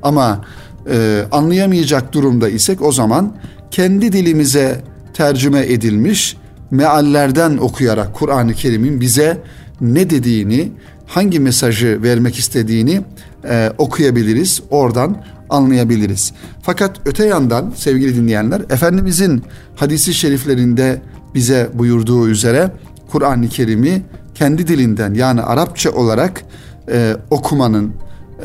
Ama 0.04 0.46
e, 0.90 1.26
anlayamayacak 1.32 2.14
durumda 2.14 2.50
isek 2.50 2.82
o 2.82 2.92
zaman 2.92 3.36
kendi 3.72 4.14
dilimize 4.14 4.95
tercüme 5.16 5.60
edilmiş 5.60 6.38
meallerden 6.72 7.58
okuyarak 7.58 8.14
Kur'an-ı 8.14 8.54
Kerim'in 8.54 9.02
bize 9.02 9.42
ne 9.82 10.10
dediğini, 10.10 10.72
hangi 11.08 11.40
mesajı 11.40 12.00
vermek 12.04 12.36
istediğini 12.40 13.02
e, 13.50 13.72
okuyabiliriz, 13.78 14.62
oradan 14.70 15.18
anlayabiliriz. 15.50 16.34
Fakat 16.62 17.00
öte 17.06 17.26
yandan 17.26 17.74
sevgili 17.76 18.16
dinleyenler, 18.16 18.62
Efendimizin 18.70 19.44
hadisi 19.76 20.14
şeriflerinde 20.14 21.02
bize 21.34 21.70
buyurduğu 21.74 22.28
üzere 22.28 22.72
Kur'an-ı 23.08 23.50
Kerim'i 23.50 24.02
kendi 24.36 24.68
dilinden 24.68 25.14
yani 25.14 25.42
Arapça 25.42 25.92
olarak 25.92 26.44
e, 26.92 27.16
okumanın, 27.30 27.94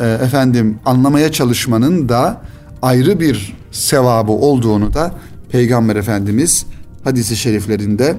e, 0.00 0.06
efendim 0.06 0.78
anlamaya 0.86 1.32
çalışmanın 1.32 2.08
da 2.08 2.42
ayrı 2.82 3.20
bir 3.20 3.56
sevabı 3.70 4.32
olduğunu 4.32 4.94
da 4.94 5.14
Peygamber 5.52 5.96
Efendimiz 5.96 6.66
hadisi 7.04 7.36
şeriflerinde 7.36 8.16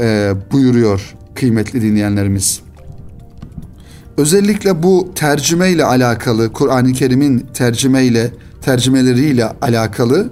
e, 0.00 0.32
buyuruyor 0.52 1.14
kıymetli 1.34 1.82
dinleyenlerimiz. 1.82 2.60
Özellikle 4.16 4.82
bu 4.82 5.12
tercüme 5.14 5.70
ile 5.70 5.84
alakalı, 5.84 6.52
Kur'an-ı 6.52 6.92
Kerim'in 6.92 7.38
tercüme 7.54 8.04
ile 8.04 8.30
tercümeleriyle 8.62 9.44
alakalı 9.44 10.30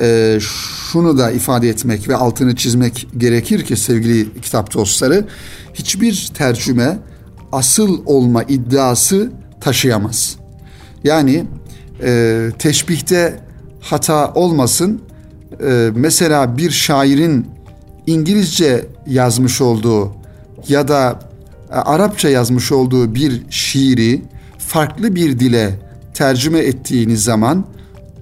e, 0.00 0.38
şunu 0.40 1.18
da 1.18 1.30
ifade 1.30 1.68
etmek 1.68 2.08
ve 2.08 2.16
altını 2.16 2.56
çizmek 2.56 3.08
gerekir 3.16 3.64
ki 3.64 3.76
sevgili 3.76 4.40
kitap 4.40 4.74
dostları, 4.74 5.24
hiçbir 5.74 6.30
tercüme 6.34 6.98
asıl 7.52 8.02
olma 8.06 8.42
iddiası 8.42 9.32
taşıyamaz. 9.60 10.36
Yani 11.04 11.44
e, 12.02 12.50
teşbihte 12.58 13.40
hata 13.80 14.32
olmasın, 14.32 15.02
e, 15.62 15.90
mesela 15.94 16.56
bir 16.56 16.70
şairin 16.70 17.46
İngilizce 18.06 18.86
yazmış 19.06 19.60
olduğu 19.60 20.12
ya 20.68 20.88
da 20.88 21.20
e, 21.70 21.74
Arapça 21.74 22.28
yazmış 22.28 22.72
olduğu 22.72 23.14
bir 23.14 23.42
şiiri 23.50 24.22
farklı 24.58 25.14
bir 25.14 25.38
dile 25.38 25.78
tercüme 26.14 26.58
ettiğiniz 26.58 27.24
zaman 27.24 27.64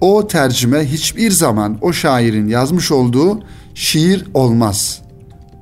o 0.01 0.27
tercüme 0.27 0.91
hiçbir 0.91 1.31
zaman 1.31 1.77
o 1.81 1.93
şairin 1.93 2.47
yazmış 2.47 2.91
olduğu 2.91 3.39
şiir 3.75 4.25
olmaz. 4.33 5.01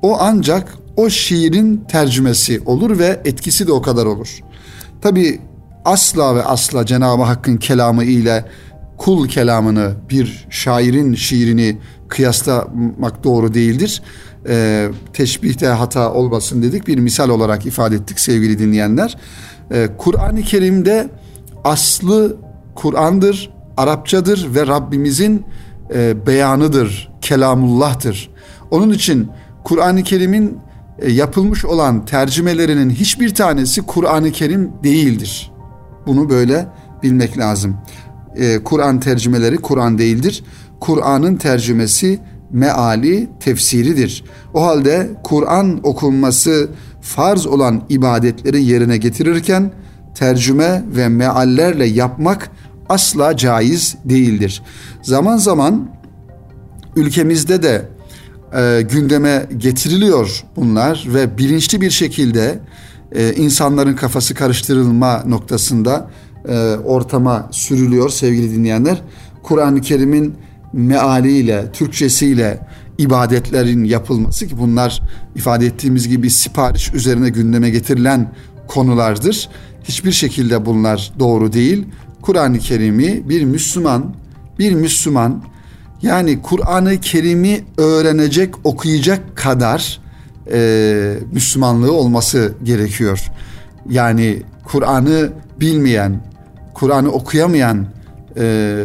O 0.02 0.16
ancak 0.20 0.74
o 0.96 1.10
şiirin 1.10 1.84
tercümesi 1.88 2.60
olur 2.66 2.98
ve 2.98 3.20
etkisi 3.24 3.66
de 3.66 3.72
o 3.72 3.82
kadar 3.82 4.06
olur. 4.06 4.40
Tabi 5.00 5.40
asla 5.84 6.36
ve 6.36 6.44
asla 6.44 6.86
Cenab-ı 6.86 7.22
Hakk'ın 7.22 7.56
kelamı 7.56 8.04
ile 8.04 8.44
kul 8.98 9.28
kelamını 9.28 9.92
bir 10.10 10.46
şairin 10.50 11.14
şiirini 11.14 11.78
kıyaslamak 12.08 13.24
doğru 13.24 13.54
değildir. 13.54 14.02
E, 14.48 14.88
teşbihte 15.12 15.66
hata 15.66 16.12
olmasın 16.12 16.62
dedik 16.62 16.86
bir 16.86 16.98
misal 16.98 17.28
olarak 17.28 17.66
ifade 17.66 17.94
ettik 17.94 18.20
sevgili 18.20 18.58
dinleyenler. 18.58 19.16
E, 19.70 19.88
Kur'an-ı 19.98 20.42
Kerim'de 20.42 21.08
aslı 21.64 22.36
Kur'an'dır, 22.74 23.50
Arapçadır 23.76 24.54
ve 24.54 24.66
Rabbimizin 24.66 25.44
e, 25.94 26.26
beyanıdır, 26.26 27.10
kelamullah'tır. 27.20 28.30
Onun 28.70 28.90
için 28.90 29.28
Kur'an-ı 29.64 30.02
Kerim'in 30.02 30.58
e, 30.98 31.12
yapılmış 31.12 31.64
olan 31.64 32.04
tercümelerinin 32.04 32.90
hiçbir 32.90 33.34
tanesi 33.34 33.82
Kur'an-ı 33.82 34.32
Kerim 34.32 34.72
değildir. 34.84 35.52
Bunu 36.06 36.30
böyle 36.30 36.66
bilmek 37.02 37.38
lazım. 37.38 37.76
E, 38.36 38.64
Kur'an 38.64 39.00
tercümeleri 39.00 39.56
Kur'an 39.56 39.98
değildir. 39.98 40.44
Kur'an'ın 40.80 41.36
tercümesi 41.36 42.20
meali 42.50 43.28
tefsiridir. 43.40 44.24
O 44.54 44.62
halde 44.66 45.10
Kur'an 45.24 45.80
okunması 45.82 46.68
farz 47.00 47.46
olan 47.46 47.82
ibadetleri 47.88 48.64
yerine 48.64 48.96
getirirken 48.96 49.72
tercüme 50.14 50.84
ve 50.96 51.08
meallerle 51.08 51.86
yapmak 51.86 52.50
asla 52.88 53.36
caiz 53.36 53.96
değildir. 54.04 54.62
Zaman 55.02 55.36
zaman 55.36 55.90
ülkemizde 56.96 57.62
de 57.62 57.88
e, 58.56 58.82
gündeme 58.82 59.46
getiriliyor 59.56 60.44
bunlar 60.56 61.06
ve 61.14 61.38
bilinçli 61.38 61.80
bir 61.80 61.90
şekilde 61.90 62.58
e, 63.12 63.34
insanların 63.34 63.96
kafası 63.96 64.34
karıştırılma 64.34 65.22
noktasında 65.26 66.10
e, 66.48 66.76
ortama 66.84 67.48
sürülüyor 67.50 68.08
sevgili 68.10 68.54
dinleyenler. 68.54 69.02
Kur'an-ı 69.42 69.80
Kerim'in 69.80 70.34
mealiyle, 70.72 71.72
Türkçesiyle 71.72 72.60
ibadetlerin 72.98 73.84
yapılması 73.84 74.46
ki 74.46 74.58
bunlar 74.58 75.02
ifade 75.34 75.66
ettiğimiz 75.66 76.08
gibi 76.08 76.30
sipariş 76.30 76.94
üzerine 76.94 77.28
gündeme 77.28 77.70
getirilen 77.70 78.32
konulardır. 78.66 79.48
Hiçbir 79.84 80.12
şekilde 80.12 80.66
bunlar 80.66 81.12
doğru 81.18 81.52
değil. 81.52 81.86
Kur'an-ı 82.22 82.58
Kerim'i 82.58 83.28
bir 83.28 83.44
Müslüman, 83.44 84.14
bir 84.58 84.72
Müslüman 84.72 85.42
yani 86.02 86.42
Kur'an-ı 86.42 87.00
Kerim'i 87.00 87.64
öğrenecek, 87.76 88.54
okuyacak 88.64 89.36
kadar 89.36 90.00
e, 90.52 91.14
Müslümanlığı 91.32 91.92
olması 91.92 92.54
gerekiyor. 92.64 93.30
Yani 93.90 94.42
Kur'an'ı 94.64 95.32
bilmeyen, 95.60 96.20
Kur'an'ı 96.74 97.10
okuyamayan 97.10 97.86
e, 98.36 98.76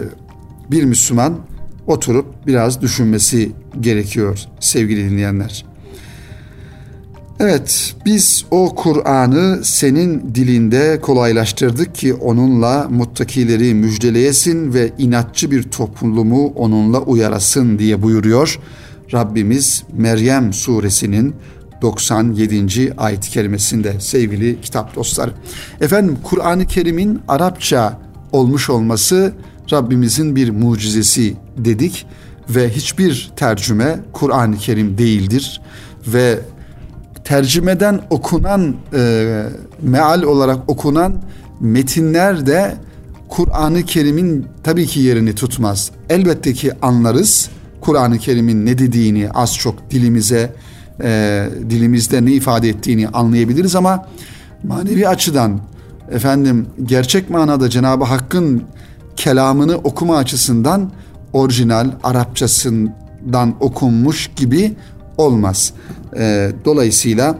bir 0.71 0.83
Müslüman 0.83 1.37
oturup 1.87 2.25
biraz 2.47 2.81
düşünmesi 2.81 3.51
gerekiyor 3.81 4.39
sevgili 4.59 5.09
dinleyenler. 5.09 5.65
Evet, 7.39 7.95
biz 8.05 8.45
o 8.51 8.75
Kur'an'ı 8.75 9.59
senin 9.63 10.35
dilinde 10.35 10.99
kolaylaştırdık 11.01 11.95
ki 11.95 12.13
onunla 12.13 12.87
muttakileri 12.89 13.73
müjdeleyesin 13.73 14.73
ve 14.73 14.91
inatçı 14.97 15.51
bir 15.51 15.63
toplumu 15.63 16.47
onunla 16.47 17.01
uyarasın 17.01 17.79
diye 17.79 18.01
buyuruyor 18.01 18.59
Rabbimiz 19.13 19.83
Meryem 19.97 20.53
suresinin 20.53 21.35
97. 21.83 22.93
ayet-i 22.97 23.29
kerimesinde 23.29 23.99
sevgili 23.99 24.61
kitap 24.61 24.95
dostları. 24.95 25.31
Efendim 25.81 26.17
Kur'an-ı 26.23 26.65
Kerim'in 26.65 27.21
Arapça 27.27 27.99
olmuş 28.31 28.69
olması 28.69 29.33
Rabbimizin 29.71 30.35
bir 30.35 30.49
mucizesi 30.49 31.35
dedik 31.57 32.05
ve 32.49 32.69
hiçbir 32.69 33.31
tercüme 33.35 33.99
Kur'an-ı 34.13 34.57
Kerim 34.57 34.97
değildir 34.97 35.61
ve 36.07 36.39
tercümeden 37.23 38.01
okunan 38.09 38.75
e, 38.93 39.43
meal 39.81 40.23
olarak 40.23 40.69
okunan 40.69 41.13
metinler 41.59 42.45
de 42.45 42.75
Kur'an-ı 43.29 43.83
Kerim'in 43.83 44.47
tabii 44.63 44.87
ki 44.87 44.99
yerini 44.99 45.35
tutmaz. 45.35 45.91
Elbette 46.09 46.53
ki 46.53 46.71
anlarız 46.81 47.49
Kur'an-ı 47.81 48.19
Kerim'in 48.19 48.65
ne 48.65 48.77
dediğini 48.77 49.29
az 49.31 49.57
çok 49.57 49.91
dilimize 49.91 50.53
e, 51.01 51.49
dilimizde 51.69 52.25
ne 52.25 52.31
ifade 52.31 52.69
ettiğini 52.69 53.07
anlayabiliriz 53.07 53.75
ama 53.75 54.07
manevi 54.63 55.07
açıdan 55.07 55.59
efendim 56.11 56.67
gerçek 56.83 57.29
manada 57.29 57.69
Cenab-ı 57.69 58.03
Hakk'ın 58.03 58.63
kelamını 59.15 59.75
okuma 59.75 60.17
açısından 60.17 60.91
orijinal 61.33 61.91
Arapçasından 62.03 63.55
okunmuş 63.59 64.29
gibi 64.35 64.75
olmaz. 65.17 65.73
E, 66.17 66.51
dolayısıyla 66.65 67.35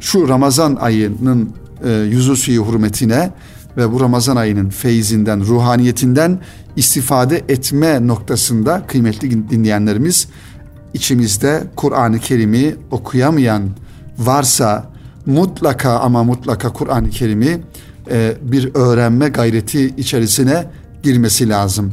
şu 0.00 0.28
Ramazan 0.28 0.76
ayının 0.76 1.52
e, 1.84 1.90
yüzü 1.90 2.52
hürmetine 2.52 3.30
ve 3.76 3.92
bu 3.92 4.00
Ramazan 4.00 4.36
ayının 4.36 4.70
feyzinden, 4.70 5.40
ruhaniyetinden 5.40 6.38
istifade 6.76 7.44
etme 7.48 8.06
noktasında 8.06 8.82
kıymetli 8.86 9.50
dinleyenlerimiz 9.50 10.28
içimizde 10.94 11.64
Kur'an-ı 11.76 12.18
Kerim'i 12.18 12.76
okuyamayan 12.90 13.62
varsa 14.18 14.86
mutlaka 15.26 15.98
ama 15.98 16.24
mutlaka 16.24 16.72
Kur'an-ı 16.72 17.10
Kerim'i 17.10 17.60
e, 18.10 18.34
bir 18.42 18.74
öğrenme 18.74 19.28
gayreti 19.28 19.86
içerisine 19.86 20.66
girmesi 21.02 21.48
lazım. 21.48 21.92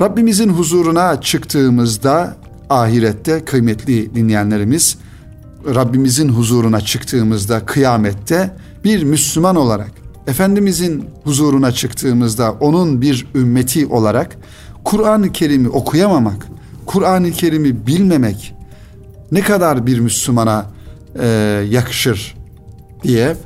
Rabbimizin 0.00 0.48
huzuruna 0.48 1.20
çıktığımızda 1.20 2.36
ahirette 2.70 3.44
kıymetli 3.44 4.14
dinleyenlerimiz 4.14 4.98
Rabbimizin 5.74 6.28
huzuruna 6.28 6.80
çıktığımızda 6.80 7.66
kıyamette 7.66 8.56
bir 8.84 9.02
Müslüman 9.02 9.56
olarak 9.56 9.90
Efendimizin 10.26 11.04
huzuruna 11.24 11.72
çıktığımızda 11.72 12.52
onun 12.52 13.00
bir 13.02 13.26
ümmeti 13.34 13.86
olarak 13.86 14.36
Kur'an-ı 14.84 15.32
Kerim'i 15.32 15.68
okuyamamak, 15.68 16.46
Kur'an-ı 16.90 17.30
Kerim'i 17.30 17.86
bilmemek 17.86 18.54
ne 19.32 19.40
kadar 19.40 19.86
bir 19.86 19.98
Müslümana 19.98 20.66
e, 21.20 21.26
yakışır 21.70 22.34
diye 23.02 23.36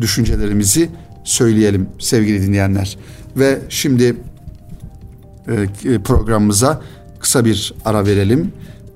düşüncelerimizi 0.00 0.90
söyleyelim 1.24 1.88
sevgili 1.98 2.42
dinleyenler. 2.42 2.98
Ve 3.36 3.58
şimdi 3.68 4.16
e, 5.48 5.98
programımıza 5.98 6.82
kısa 7.20 7.44
bir 7.44 7.74
ara 7.84 8.06
verelim. 8.06 8.52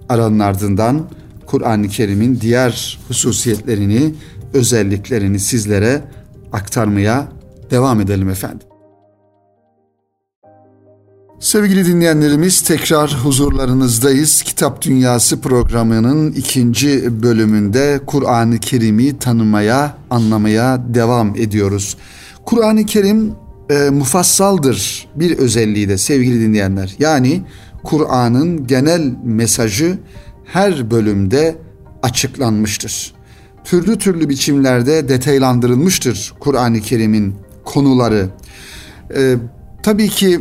Aranın 0.08 0.38
ardından 0.38 1.08
Kur'an-ı 1.46 1.88
Kerim'in 1.88 2.40
diğer 2.40 2.98
hususiyetlerini, 3.08 4.14
özelliklerini 4.52 5.40
sizlere 5.40 6.02
aktarmaya 6.52 7.28
devam 7.70 8.00
edelim 8.00 8.30
efendim. 8.30 8.66
Sevgili 11.40 11.86
dinleyenlerimiz 11.86 12.60
tekrar 12.60 13.14
huzurlarınızdayız. 13.24 14.42
Kitap 14.42 14.82
Dünyası 14.82 15.40
programının 15.40 16.32
ikinci 16.32 17.22
bölümünde 17.22 18.00
Kur'an-ı 18.06 18.58
Kerim'i 18.58 19.18
tanımaya, 19.18 19.96
anlamaya 20.10 20.82
devam 20.94 21.36
ediyoruz. 21.36 21.96
Kur'an-ı 22.44 22.86
Kerim 22.86 23.32
e, 23.70 23.90
mufassaldır 23.90 25.08
bir 25.14 25.38
özelliği 25.38 25.88
de 25.88 25.98
sevgili 25.98 26.40
dinleyenler. 26.40 26.94
Yani 26.98 27.42
Kur'an'ın 27.84 28.66
genel 28.66 29.14
mesajı 29.24 29.98
her 30.44 30.90
bölümde 30.90 31.56
açıklanmıştır. 32.02 33.14
Türlü 33.64 33.98
türlü 33.98 34.28
biçimlerde 34.28 35.08
detaylandırılmıştır 35.08 36.32
Kur'an-ı 36.40 36.80
Kerim'in 36.80 37.34
konuları. 37.64 38.28
Ee, 39.16 39.36
tabii 39.82 40.08
ki 40.08 40.40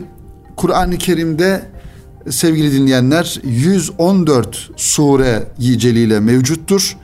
Kur'an-ı 0.56 0.98
Kerim'de 0.98 1.62
sevgili 2.30 2.74
dinleyenler 2.74 3.40
114 3.44 4.70
sure 4.78 5.44
yiceliyle 5.58 6.20
mevcuttur 6.20 6.98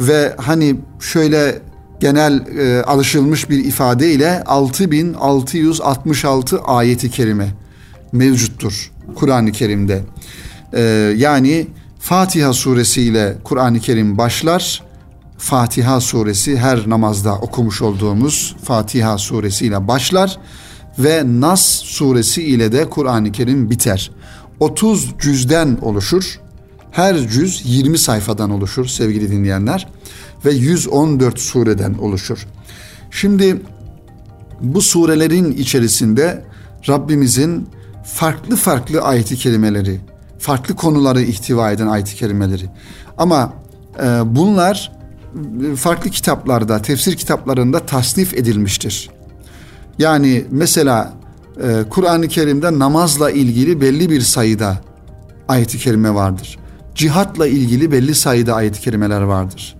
ve 0.00 0.34
hani 0.38 0.76
şöyle 1.00 1.58
genel 2.00 2.46
e, 2.58 2.82
alışılmış 2.82 3.50
bir 3.50 3.64
ifadeyle 3.64 4.44
6666 4.44 6.60
ayeti 6.60 7.10
kerime 7.10 7.48
mevcuttur 8.12 8.92
Kur'an-ı 9.14 9.52
Kerim'de. 9.52 10.02
Ee, 10.74 10.80
yani 11.16 11.66
Fatiha 12.00 12.52
suresiyle 12.52 13.36
Kur'an-ı 13.44 13.80
Kerim 13.80 14.18
başlar. 14.18 14.82
Fatiha 15.38 16.00
suresi 16.00 16.58
her 16.58 16.90
namazda 16.90 17.34
okumuş 17.34 17.82
olduğumuz 17.82 18.56
Fatiha 18.64 19.18
suresiyle 19.18 19.88
başlar 19.88 20.38
ve 20.98 21.22
Nas 21.40 21.62
suresi 21.62 22.42
ile 22.42 22.72
de 22.72 22.90
Kur'an-ı 22.90 23.32
Kerim 23.32 23.70
biter. 23.70 24.10
30 24.60 25.14
cüzden 25.18 25.78
oluşur. 25.82 26.40
Her 26.90 27.28
cüz 27.28 27.62
20 27.64 27.98
sayfadan 27.98 28.50
oluşur 28.50 28.86
sevgili 28.86 29.30
dinleyenler 29.30 29.88
ve 30.44 30.52
114 30.52 31.38
sureden 31.38 31.94
oluşur. 31.94 32.46
Şimdi 33.10 33.62
bu 34.60 34.82
surelerin 34.82 35.52
içerisinde 35.52 36.44
Rabbimizin 36.88 37.68
farklı 38.04 38.56
farklı 38.56 39.00
ayet-i 39.02 39.36
kerimeleri, 39.36 40.00
farklı 40.38 40.76
konuları 40.76 41.22
ihtiva 41.22 41.70
eden 41.72 41.86
ayet-i 41.86 42.14
kerimeleri. 42.14 42.64
Ama 43.18 43.52
e, 44.02 44.06
bunlar 44.24 44.92
e, 45.72 45.76
farklı 45.76 46.10
kitaplarda, 46.10 46.82
tefsir 46.82 47.16
kitaplarında 47.16 47.78
tasnif 47.86 48.34
edilmiştir. 48.34 49.10
Yani 49.98 50.44
mesela 50.50 51.12
e, 51.62 51.84
Kur'an-ı 51.90 52.28
Kerim'de 52.28 52.78
namazla 52.78 53.30
ilgili 53.30 53.80
belli 53.80 54.10
bir 54.10 54.20
sayıda 54.20 54.78
ayet-i 55.48 55.78
kerime 55.78 56.14
vardır. 56.14 56.58
Cihatla 56.94 57.46
ilgili 57.46 57.92
belli 57.92 58.14
sayıda 58.14 58.54
ayet-i 58.54 58.80
kerimeler 58.80 59.20
vardır. 59.20 59.76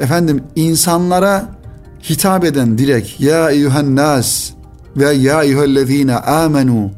Efendim 0.00 0.42
insanlara 0.56 1.48
hitap 2.10 2.44
eden 2.44 2.78
direkt 2.78 3.20
ya 3.20 3.50
eyyühen 3.50 3.96
nas 3.96 4.50
ve 4.96 5.12
ya 5.12 5.42
eyyühellezine 5.42 6.16
amenu 6.16 6.90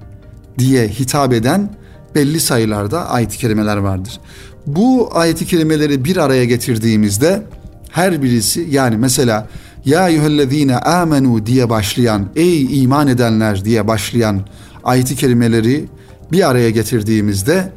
diye 0.59 0.89
hitap 0.89 1.33
eden 1.33 1.71
belli 2.15 2.41
sayılarda 2.41 3.11
ayet-i 3.11 3.39
kerimeler 3.39 3.77
vardır. 3.77 4.21
Bu 4.67 5.11
ayet-i 5.13 5.47
kerimeleri 5.47 6.05
bir 6.05 6.17
araya 6.17 6.45
getirdiğimizde 6.45 7.43
her 7.91 8.23
birisi 8.23 8.67
yani 8.71 8.97
mesela 8.97 9.49
ya 9.85 10.09
eyyühellezine 10.09 10.77
amenu 10.79 11.47
diye 11.47 11.71
başlayan 11.71 12.27
ey 12.37 12.83
iman 12.83 13.09
edenler 13.09 13.65
diye 13.65 13.89
başlayan 13.89 14.41
ayet-i 14.85 15.17
kerimeleri 15.17 15.85
bir 16.33 16.51
araya 16.51 16.71
getirdiğimizde 16.71 17.73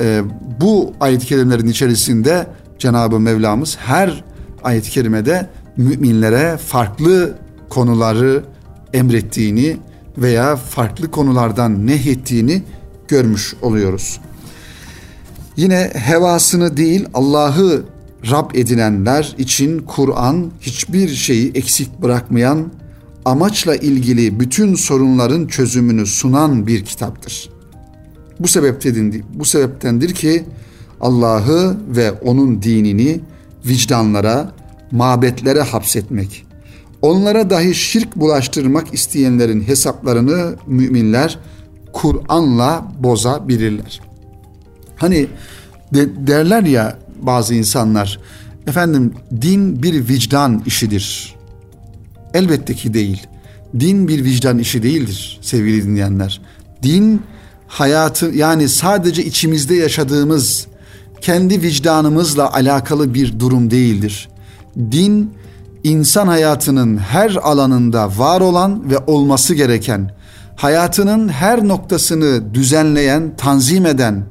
e, 0.00 0.22
bu 0.60 0.92
ayet-i 1.00 1.26
kerimelerin 1.26 1.66
içerisinde 1.66 2.46
Cenab-ı 2.78 3.20
Mevlamız 3.20 3.76
her 3.80 4.24
ayet-i 4.64 4.90
kerimede 4.90 5.50
müminlere 5.76 6.56
farklı 6.56 7.34
konuları 7.68 8.44
emrettiğini 8.92 9.76
veya 10.18 10.56
farklı 10.56 11.10
konulardan 11.10 11.86
nehyettiğini 11.86 12.62
görmüş 13.08 13.54
oluyoruz. 13.62 14.20
Yine 15.56 15.90
hevasını 15.94 16.76
değil 16.76 17.06
Allah'ı 17.14 17.84
Rab 18.30 18.54
edinenler 18.54 19.34
için 19.38 19.78
Kur'an 19.78 20.50
hiçbir 20.60 21.08
şeyi 21.08 21.52
eksik 21.54 22.02
bırakmayan, 22.02 22.72
amaçla 23.24 23.76
ilgili 23.76 24.40
bütün 24.40 24.74
sorunların 24.74 25.46
çözümünü 25.46 26.06
sunan 26.06 26.66
bir 26.66 26.84
kitaptır. 26.84 27.50
Bu 28.40 28.48
sebeptendir, 28.48 29.24
bu 29.34 29.44
sebeptendir 29.44 30.14
ki 30.14 30.44
Allah'ı 31.00 31.76
ve 31.88 32.12
onun 32.12 32.62
dinini 32.62 33.20
vicdanlara, 33.66 34.52
mabetlere 34.90 35.62
hapsetmek, 35.62 36.46
onlara 37.02 37.50
dahi 37.50 37.74
şirk 37.74 38.16
bulaştırmak 38.16 38.94
isteyenlerin 38.94 39.60
hesaplarını 39.60 40.54
müminler 40.66 41.38
Kur'an'la 41.92 42.92
bozabilirler. 43.00 44.00
Hani 44.96 45.26
de, 45.94 46.26
derler 46.26 46.62
ya 46.62 46.98
bazı 47.22 47.54
insanlar, 47.54 48.20
efendim 48.66 49.14
din 49.40 49.82
bir 49.82 50.08
vicdan 50.08 50.62
işidir. 50.66 51.34
Elbette 52.34 52.74
ki 52.74 52.94
değil. 52.94 53.26
Din 53.80 54.08
bir 54.08 54.24
vicdan 54.24 54.58
işi 54.58 54.82
değildir 54.82 55.38
sevgili 55.42 55.84
dinleyenler. 55.84 56.40
Din 56.82 57.22
hayatı 57.66 58.26
yani 58.26 58.68
sadece 58.68 59.24
içimizde 59.24 59.74
yaşadığımız 59.74 60.66
kendi 61.20 61.62
vicdanımızla 61.62 62.52
alakalı 62.52 63.14
bir 63.14 63.40
durum 63.40 63.70
değildir. 63.70 64.28
Din 64.76 65.30
insan 65.84 66.26
hayatının 66.26 66.98
her 66.98 67.36
alanında 67.42 68.18
var 68.18 68.40
olan 68.40 68.90
ve 68.90 68.98
olması 68.98 69.54
gereken, 69.54 70.10
hayatının 70.56 71.28
her 71.28 71.68
noktasını 71.68 72.54
düzenleyen, 72.54 73.36
tanzim 73.36 73.86
eden 73.86 74.24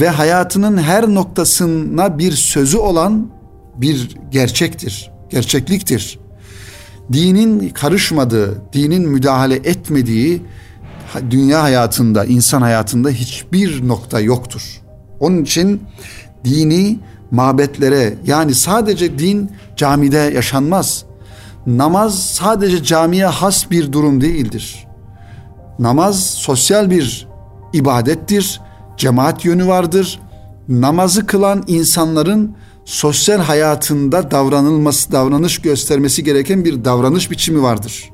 ve 0.00 0.08
hayatının 0.08 0.78
her 0.78 1.08
noktasına 1.08 2.18
bir 2.18 2.32
sözü 2.32 2.78
olan 2.78 3.30
bir 3.76 4.16
gerçektir, 4.30 5.10
gerçekliktir. 5.30 6.18
Dinin 7.12 7.68
karışmadığı, 7.68 8.62
dinin 8.72 9.08
müdahale 9.08 9.54
etmediği 9.54 10.42
dünya 11.30 11.62
hayatında, 11.62 12.24
insan 12.24 12.62
hayatında 12.62 13.10
hiçbir 13.10 13.88
nokta 13.88 14.20
yoktur. 14.20 14.62
Onun 15.20 15.42
için 15.42 15.82
dini 16.44 16.98
mabetlere 17.30 18.14
yani 18.26 18.54
sadece 18.54 19.18
din 19.18 19.50
camide 19.76 20.18
yaşanmaz. 20.18 21.04
Namaz 21.66 22.22
sadece 22.22 22.82
camiye 22.82 23.26
has 23.26 23.70
bir 23.70 23.92
durum 23.92 24.20
değildir. 24.20 24.86
Namaz 25.78 26.24
sosyal 26.24 26.90
bir 26.90 27.28
ibadettir. 27.72 28.60
Cemaat 28.98 29.44
yönü 29.44 29.66
vardır. 29.66 30.20
Namazı 30.68 31.26
kılan 31.26 31.64
insanların 31.66 32.56
sosyal 32.84 33.38
hayatında 33.38 34.30
davranılması, 34.30 35.12
davranış 35.12 35.58
göstermesi 35.58 36.24
gereken 36.24 36.64
bir 36.64 36.84
davranış 36.84 37.30
biçimi 37.30 37.62
vardır. 37.62 38.10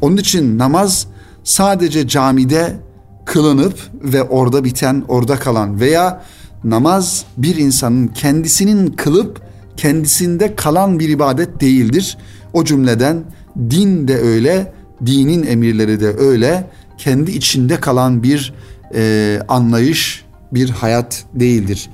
Onun 0.00 0.16
için 0.16 0.58
namaz 0.58 1.06
sadece 1.44 2.08
camide 2.08 2.76
kılınıp 3.24 3.78
ve 4.02 4.22
orada 4.22 4.64
biten, 4.64 5.04
orada 5.08 5.38
kalan 5.38 5.80
veya 5.80 6.22
namaz 6.64 7.24
bir 7.36 7.56
insanın 7.56 8.06
kendisinin 8.06 8.86
kılıp 8.86 9.40
kendisinde 9.76 10.54
kalan 10.54 10.98
bir 10.98 11.08
ibadet 11.08 11.60
değildir. 11.60 12.18
O 12.52 12.64
cümleden 12.64 13.24
din 13.70 14.08
de 14.08 14.16
öyle, 14.18 14.72
dinin 15.06 15.46
emirleri 15.46 16.00
de 16.00 16.16
öyle, 16.16 16.70
kendi 16.98 17.30
içinde 17.30 17.76
kalan 17.76 18.22
bir 18.22 18.54
e, 18.94 19.40
anlayış, 19.48 20.24
bir 20.52 20.70
hayat 20.70 21.24
değildir. 21.34 21.90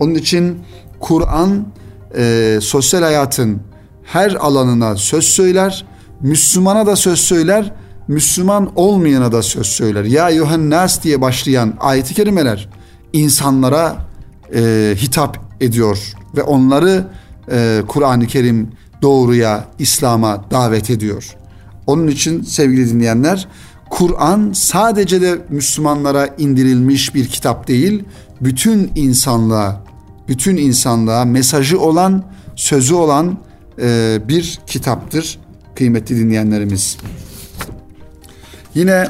Onun 0.00 0.14
için 0.14 0.58
Kur'an 1.00 1.66
e, 2.16 2.58
sosyal 2.62 3.02
hayatın 3.02 3.60
her 4.04 4.34
alanına 4.34 4.96
söz 4.96 5.24
söyler, 5.24 5.86
Müslümana 6.20 6.86
da 6.86 6.96
söz 6.96 7.18
söyler, 7.18 7.72
Müslüman 8.08 8.72
olmayana 8.76 9.32
da 9.32 9.42
söz 9.42 9.66
söyler. 9.66 10.04
Ya 10.04 10.30
Yuhannas 10.30 11.02
diye 11.02 11.20
başlayan 11.20 11.74
ayet-i 11.80 12.14
kerimeler 12.14 12.68
insanlara 13.12 13.96
e, 14.54 14.94
hitap 14.96 15.38
ediyor 15.60 15.98
ve 16.36 16.42
onları 16.42 17.06
e, 17.50 17.82
Kur'an-ı 17.88 18.26
Kerim 18.26 18.72
doğruya, 19.02 19.64
İslam'a 19.78 20.44
davet 20.50 20.90
ediyor. 20.90 21.36
Onun 21.86 22.06
için 22.06 22.42
sevgili 22.42 22.90
dinleyenler, 22.90 23.48
Kur'an 23.90 24.52
sadece 24.54 25.20
de 25.20 25.38
Müslümanlara 25.48 26.26
indirilmiş 26.38 27.14
bir 27.14 27.26
kitap 27.26 27.68
değil, 27.68 28.04
bütün 28.40 28.90
insanlığa, 28.94 29.84
bütün 30.28 30.56
insanlığa 30.56 31.24
mesajı 31.24 31.80
olan, 31.80 32.24
sözü 32.56 32.94
olan 32.94 33.38
e, 33.80 34.18
bir 34.28 34.58
kitaptır 34.66 35.38
kıymetli 35.74 36.16
dinleyenlerimiz. 36.16 36.96
Yine 38.74 39.08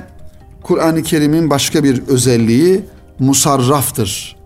Kur'an-ı 0.62 1.02
Kerim'in 1.02 1.50
başka 1.50 1.84
bir 1.84 2.02
özelliği 2.08 2.84
musarraftır. 3.18 4.36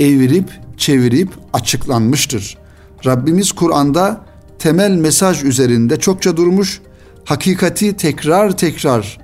Evirip 0.00 0.50
çevirip 0.76 1.28
açıklanmıştır. 1.52 2.58
Rabbimiz 3.06 3.52
Kur'an'da 3.52 4.20
temel 4.58 4.90
mesaj 4.90 5.44
üzerinde 5.44 5.96
çokça 5.96 6.36
durmuş, 6.36 6.80
hakikati 7.24 7.96
tekrar 7.96 8.56
tekrar 8.56 9.18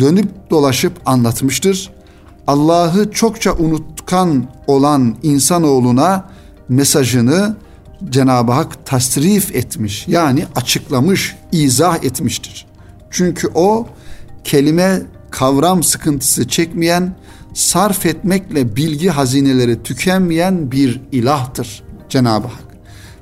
dönüp 0.00 0.50
dolaşıp 0.50 0.92
anlatmıştır. 1.06 1.90
Allah'ı 2.46 3.10
çokça 3.10 3.52
unutkan 3.52 4.44
olan 4.66 5.16
insanoğluna 5.22 6.24
mesajını 6.68 7.56
Cenab-ı 8.10 8.52
Hak 8.52 8.86
tasrif 8.86 9.54
etmiş 9.54 10.08
yani 10.08 10.44
açıklamış, 10.56 11.36
izah 11.52 12.04
etmiştir. 12.04 12.66
Çünkü 13.10 13.48
o 13.54 13.86
kelime 14.44 15.02
kavram 15.30 15.82
sıkıntısı 15.82 16.48
çekmeyen, 16.48 17.16
sarf 17.54 18.06
etmekle 18.06 18.76
bilgi 18.76 19.08
hazineleri 19.08 19.82
tükenmeyen 19.82 20.72
bir 20.72 21.00
ilahtır 21.12 21.82
Cenab-ı 22.08 22.48
Hak. 22.48 22.66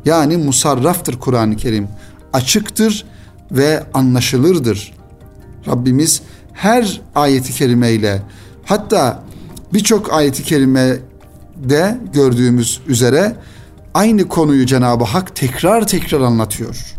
Yani 0.04 0.36
musarraftır 0.36 1.18
Kur'an-ı 1.18 1.56
Kerim. 1.56 1.88
Açıktır 2.32 3.04
ve 3.52 3.84
anlaşılırdır. 3.94 4.94
Rabbimiz 5.66 6.22
her 6.54 7.00
ayeti 7.14 7.52
kerimeyle 7.52 8.22
hatta 8.64 9.22
birçok 9.72 10.12
ayeti 10.12 10.42
kerimede 10.42 11.98
gördüğümüz 12.12 12.80
üzere 12.88 13.36
aynı 13.94 14.28
konuyu 14.28 14.66
Cenab-ı 14.66 15.04
Hak 15.04 15.36
tekrar 15.36 15.86
tekrar 15.86 16.20
anlatıyor. 16.20 16.94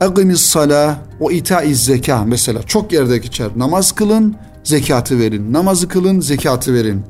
Egimiz 0.00 0.40
sala 0.40 0.98
o 1.20 1.30
itaiz 1.30 1.84
zeka 1.84 2.24
mesela 2.24 2.62
çok 2.62 2.92
yerde 2.92 3.18
geçer. 3.18 3.48
Namaz 3.56 3.92
kılın, 3.92 4.36
zekatı 4.64 5.18
verin. 5.18 5.52
Namazı 5.52 5.88
kılın, 5.88 6.20
zekatı 6.20 6.74
verin. 6.74 7.02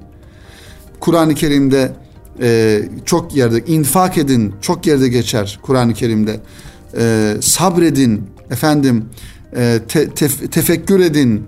Kur'an-ı 1.00 1.34
Kerim'de 1.34 1.92
e, 2.40 2.80
çok 3.04 3.36
yerde 3.36 3.64
infak 3.66 4.18
edin, 4.18 4.54
çok 4.60 4.86
yerde 4.86 5.08
geçer 5.08 5.58
Kur'an-ı 5.62 5.94
Kerim'de. 5.94 6.40
E, 6.96 7.34
sabredin, 7.40 8.30
efendim, 8.50 9.04
te, 9.88 10.10
tef, 10.10 10.52
tefekkür 10.52 11.00
edin, 11.00 11.44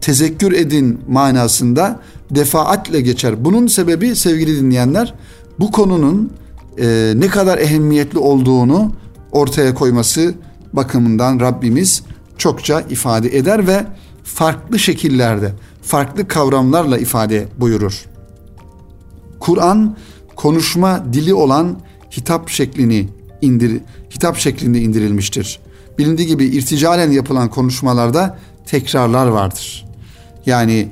tezekkür 0.00 0.52
edin 0.52 1.00
manasında 1.08 2.00
defaatle 2.30 3.00
geçer. 3.00 3.44
Bunun 3.44 3.66
sebebi 3.66 4.16
sevgili 4.16 4.60
dinleyenler 4.60 5.14
bu 5.58 5.70
konunun 5.70 6.32
e, 6.78 7.12
ne 7.16 7.28
kadar 7.28 7.58
ehemmiyetli 7.58 8.18
olduğunu 8.18 8.92
ortaya 9.32 9.74
koyması 9.74 10.34
bakımından 10.72 11.40
Rabbimiz 11.40 12.02
çokça 12.38 12.80
ifade 12.80 13.36
eder 13.38 13.66
ve 13.66 13.86
farklı 14.24 14.78
şekillerde, 14.78 15.52
farklı 15.82 16.28
kavramlarla 16.28 16.98
ifade 16.98 17.48
buyurur. 17.58 18.04
Kur'an 19.40 19.96
konuşma 20.36 21.04
dili 21.12 21.34
olan 21.34 21.76
hitap 22.16 22.48
şeklini 22.48 23.08
indir 23.42 23.80
hitap 24.14 24.36
şeklinde 24.36 24.80
indirilmiştir. 24.80 25.60
Bilindiği 25.98 26.26
gibi 26.26 26.44
irticalen 26.44 27.10
yapılan 27.10 27.50
konuşmalarda 27.50 28.38
tekrarlar 28.66 29.26
vardır. 29.26 29.86
Yani 30.46 30.88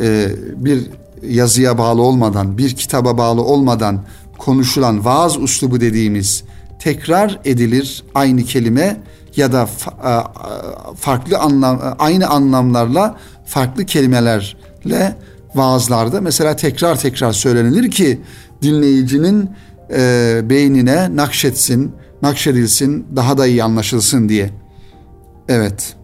e, 0.00 0.28
bir 0.56 0.90
yazıya 1.22 1.78
bağlı 1.78 2.02
olmadan, 2.02 2.58
bir 2.58 2.76
kitaba 2.76 3.18
bağlı 3.18 3.42
olmadan 3.42 4.02
konuşulan 4.38 5.04
vaaz 5.04 5.36
uslubu 5.38 5.80
dediğimiz 5.80 6.44
tekrar 6.78 7.40
edilir 7.44 8.04
aynı 8.14 8.42
kelime 8.42 9.00
ya 9.36 9.52
da 9.52 9.68
farklı 10.96 11.38
anlam 11.38 11.96
aynı 11.98 12.28
anlamlarla 12.28 13.18
farklı 13.46 13.86
kelimelerle 13.86 15.16
vaazlarda 15.54 16.20
mesela 16.20 16.56
tekrar 16.56 17.00
tekrar 17.00 17.32
söylenilir 17.32 17.90
ki 17.90 18.20
dinleyicinin 18.62 19.50
e, 19.90 20.40
beynine 20.44 21.16
nakşetsin, 21.16 21.92
nakşedilsin, 22.22 23.06
daha 23.16 23.38
da 23.38 23.46
iyi 23.46 23.64
anlaşılsın 23.64 24.28
diye. 24.28 24.50
Evet. 25.48 25.96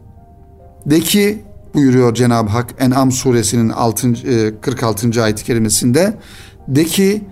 De 0.87 1.01
ki 1.01 1.43
buyuruyor 1.75 2.15
Cenab-ı 2.15 2.51
Hak 2.51 2.75
En'am 2.79 3.13
suresinin 3.13 3.69
6. 3.69 4.61
46. 4.61 5.23
ayet-i 5.23 5.45
kerimesinde 5.45 6.17
de 6.69 6.85
ki 6.85 7.25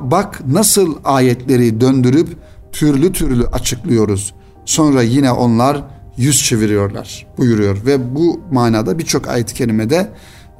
bak 0.00 0.40
nasıl 0.46 0.96
ayetleri 1.04 1.80
döndürüp 1.80 2.28
türlü 2.72 3.12
türlü 3.12 3.46
açıklıyoruz. 3.46 4.34
Sonra 4.64 5.02
yine 5.02 5.32
onlar 5.32 5.84
yüz 6.16 6.44
çeviriyorlar 6.44 7.26
buyuruyor 7.38 7.86
ve 7.86 8.14
bu 8.14 8.40
manada 8.52 8.98
birçok 8.98 9.28
ayet-i 9.28 9.54
kerimede 9.54 10.10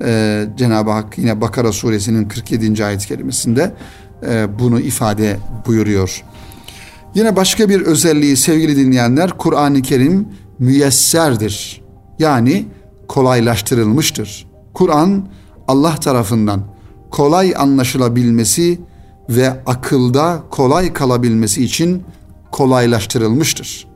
e, 0.05 0.45
Cenab-ı 0.57 0.91
Hak 0.91 1.19
yine 1.19 1.41
Bakara 1.41 1.73
suresinin 1.73 2.29
47. 2.29 2.85
ayet-i 2.85 3.09
kerimesinde 3.09 3.73
e, 4.29 4.59
bunu 4.59 4.81
ifade 4.81 5.37
buyuruyor. 5.67 6.25
Yine 7.15 7.37
başka 7.37 7.69
bir 7.69 7.81
özelliği 7.81 8.37
sevgili 8.37 8.77
dinleyenler 8.77 9.31
Kur'an-ı 9.39 9.83
Kerim 9.83 10.29
müyesserdir. 10.59 11.83
Yani 12.19 12.67
kolaylaştırılmıştır. 13.09 14.47
Kur'an 14.75 15.29
Allah 15.69 15.95
tarafından 15.97 16.63
kolay 17.11 17.55
anlaşılabilmesi 17.57 18.81
ve 19.29 19.51
akılda 19.67 20.43
kolay 20.51 20.93
kalabilmesi 20.93 21.65
için 21.65 22.03
kolaylaştırılmıştır. 22.53 23.89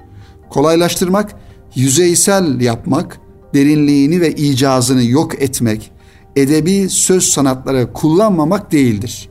Kolaylaştırmak, 0.51 1.35
yüzeysel 1.75 2.61
yapmak, 2.61 3.21
derinliğini 3.55 4.21
ve 4.21 4.35
icazını 4.35 5.05
yok 5.05 5.43
etmek, 5.43 5.91
edebi 6.37 6.89
söz 6.89 7.25
sanatları 7.25 7.93
kullanmamak 7.93 8.73
değildir. 8.73 9.29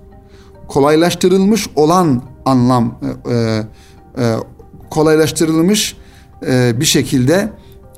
Kolaylaştırılmış 0.67 1.67
olan 1.76 2.31
anlam, 2.45 2.99
e, 3.32 3.63
e, 4.17 4.36
kolaylaştırılmış 4.89 5.95
e, 6.47 6.80
bir 6.80 6.86
şekilde 6.86 7.49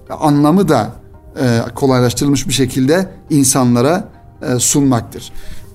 anlamı 0.10 0.69
da 0.69 0.91
e, 1.39 1.60
kolaylaştırılmış 1.75 2.47
bir 2.47 2.53
şekilde 2.53 3.10
insanlara 3.29 4.10
e, 4.41 4.60
sunmaktır. 4.60 5.32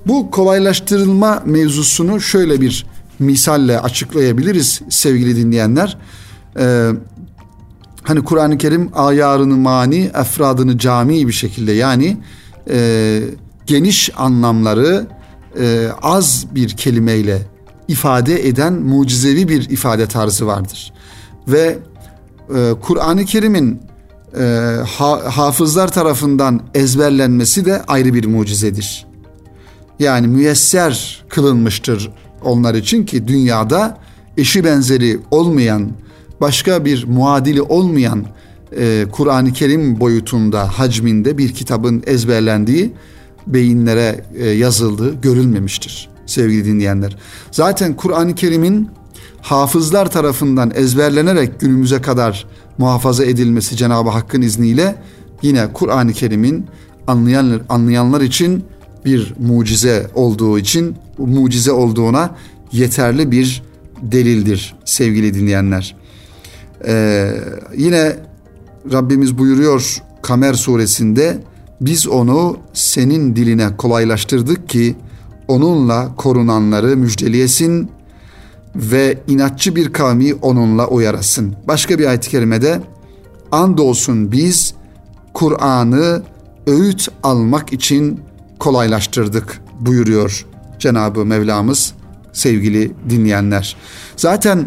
Bu 0.07 0.31
kolaylaştırılma 0.31 1.43
mevzusunu 1.47 2.21
şöyle 2.21 2.61
bir 2.61 2.87
misalle 3.19 3.81
açıklayabiliriz 3.81 4.81
sevgili 4.89 5.37
dinleyenler. 5.37 5.99
Ee, 6.59 6.91
hani 8.03 8.25
Kur'an-ı 8.25 8.59
Kerim 8.59 8.91
ayarını 8.95 9.57
mani, 9.57 10.11
efradını 10.15 10.79
cami 10.79 11.29
bir 11.29 11.33
şekilde 11.33 11.73
yani 11.73 12.17
e, 12.71 13.21
geniş 13.67 14.11
anlamları 14.17 15.07
e, 15.61 15.89
az 16.03 16.47
bir 16.55 16.69
kelimeyle 16.69 17.43
ifade 17.89 18.49
eden 18.49 18.73
mucizevi 18.73 19.49
bir 19.49 19.71
ifade 19.71 20.07
tarzı 20.07 20.47
vardır. 20.47 20.93
Ve 21.49 21.79
e, 22.55 22.75
Kur'an-ı 22.81 23.25
Kerim'in 23.25 23.81
e, 24.39 24.45
ha, 24.87 25.21
hafızlar 25.37 25.93
tarafından 25.93 26.61
ezberlenmesi 26.75 27.65
de 27.65 27.83
ayrı 27.89 28.15
bir 28.15 28.25
mucizedir. 28.25 29.07
Yani 29.99 30.27
müyesser 30.27 31.25
kılınmıştır 31.29 32.11
onlar 32.43 32.75
için 32.75 33.07
ki 33.07 33.29
dünyada 33.29 33.99
eşi 34.37 34.65
benzeri 34.65 35.19
olmayan, 35.31 35.91
başka 36.41 36.85
bir 36.85 37.05
muadili 37.05 37.63
olmayan 37.63 38.25
e, 38.79 39.07
Kur'an-ı 39.13 39.53
Kerim 39.53 40.01
boyutunda, 40.01 40.79
hacminde 40.79 41.39
bir 41.39 41.55
kitabın 41.55 42.03
ezberlendiği 42.07 42.93
beyinlere 43.47 44.25
e, 44.39 44.49
yazıldığı 44.49 45.21
görülmemiştir 45.21 46.18
sevgili 46.31 46.65
dinleyenler. 46.65 47.17
Zaten 47.51 47.97
Kur'an-ı 47.97 48.35
Kerim'in 48.35 48.91
hafızlar 49.43 50.11
tarafından 50.11 50.73
ezberlenerek 50.75 51.61
günümüze 51.61 52.03
kadar 52.03 52.47
muhafaza 52.79 53.25
edilmesi 53.25 53.77
Cenab-ı 53.77 54.11
Hakk'ın 54.11 54.43
izniyle 54.43 55.03
yine 55.43 55.73
Kur'an-ı 55.73 56.13
Kerim'in 56.13 56.67
anlayanlar, 57.07 57.63
anlayanlar 57.69 58.21
için 58.21 58.65
bir 59.05 59.35
mucize 59.39 60.07
olduğu 60.15 60.59
için 60.59 60.97
mucize 61.19 61.73
olduğuna 61.73 62.37
yeterli 62.73 63.31
bir 63.31 63.63
delildir 64.03 64.75
sevgili 64.85 65.35
dinleyenler. 65.35 65.97
Ee, 66.87 67.35
yine 67.77 68.17
Rabbimiz 68.93 69.39
buyuruyor 69.39 70.03
Kamer 70.23 70.55
suresinde 70.55 71.39
biz 71.81 72.09
onu 72.09 72.57
senin 72.73 73.37
diline 73.37 73.77
kolaylaştırdık 73.77 74.69
ki 74.69 74.97
onunla 75.49 76.09
korunanları 76.17 76.97
müjdeleyesin 76.97 77.91
ve 78.77 79.19
inatçı 79.29 79.77
bir 79.77 79.93
kavmi 79.93 80.35
onunla 80.35 80.87
uyarasın. 80.87 81.57
Başka 81.69 81.99
bir 81.99 82.07
ayet-i 82.07 82.31
kerimede 82.31 82.81
andolsun 83.53 84.33
biz 84.33 84.75
Kur'an'ı 85.35 86.23
öğüt 86.67 87.09
almak 87.23 87.73
için 87.73 88.21
kolaylaştırdık 88.59 89.61
buyuruyor 89.81 90.47
Cenabı 90.79 91.25
Mevlamız 91.25 91.93
sevgili 92.33 92.93
dinleyenler. 93.11 93.77
Zaten 94.17 94.67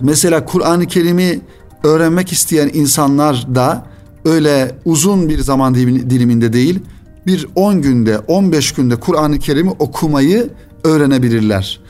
mesela 0.00 0.44
Kur'an-ı 0.44 0.86
Kerim'i 0.86 1.40
öğrenmek 1.84 2.32
isteyen 2.32 2.70
insanlar 2.74 3.54
da 3.54 3.86
öyle 4.24 4.74
uzun 4.84 5.28
bir 5.28 5.38
zaman 5.38 5.74
diliminde 5.74 6.52
değil 6.52 6.80
bir 7.26 7.46
10 7.54 7.82
günde 7.82 8.18
15 8.18 8.72
günde 8.72 8.96
Kur'an-ı 8.96 9.38
Kerim'i 9.38 9.70
okumayı 9.70 10.50
öğrenebilirler. 10.84 11.80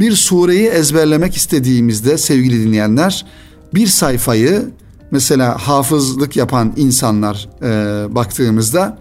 Bir 0.00 0.12
sureyi 0.12 0.68
ezberlemek 0.68 1.36
istediğimizde 1.36 2.18
sevgili 2.18 2.64
dinleyenler 2.64 3.26
bir 3.74 3.86
sayfayı 3.86 4.70
mesela 5.10 5.58
hafızlık 5.68 6.36
yapan 6.36 6.72
insanlar 6.76 7.48
e, 7.62 8.14
baktığımızda 8.14 8.98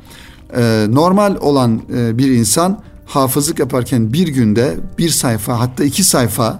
e, 0.57 0.85
normal 0.89 1.35
olan 1.35 1.81
e, 1.95 2.17
bir 2.17 2.31
insan 2.31 2.81
hafızlık 3.05 3.59
yaparken 3.59 4.13
bir 4.13 4.27
günde 4.27 4.75
bir 4.97 5.09
sayfa 5.09 5.59
hatta 5.59 5.83
iki 5.83 6.03
sayfa 6.03 6.59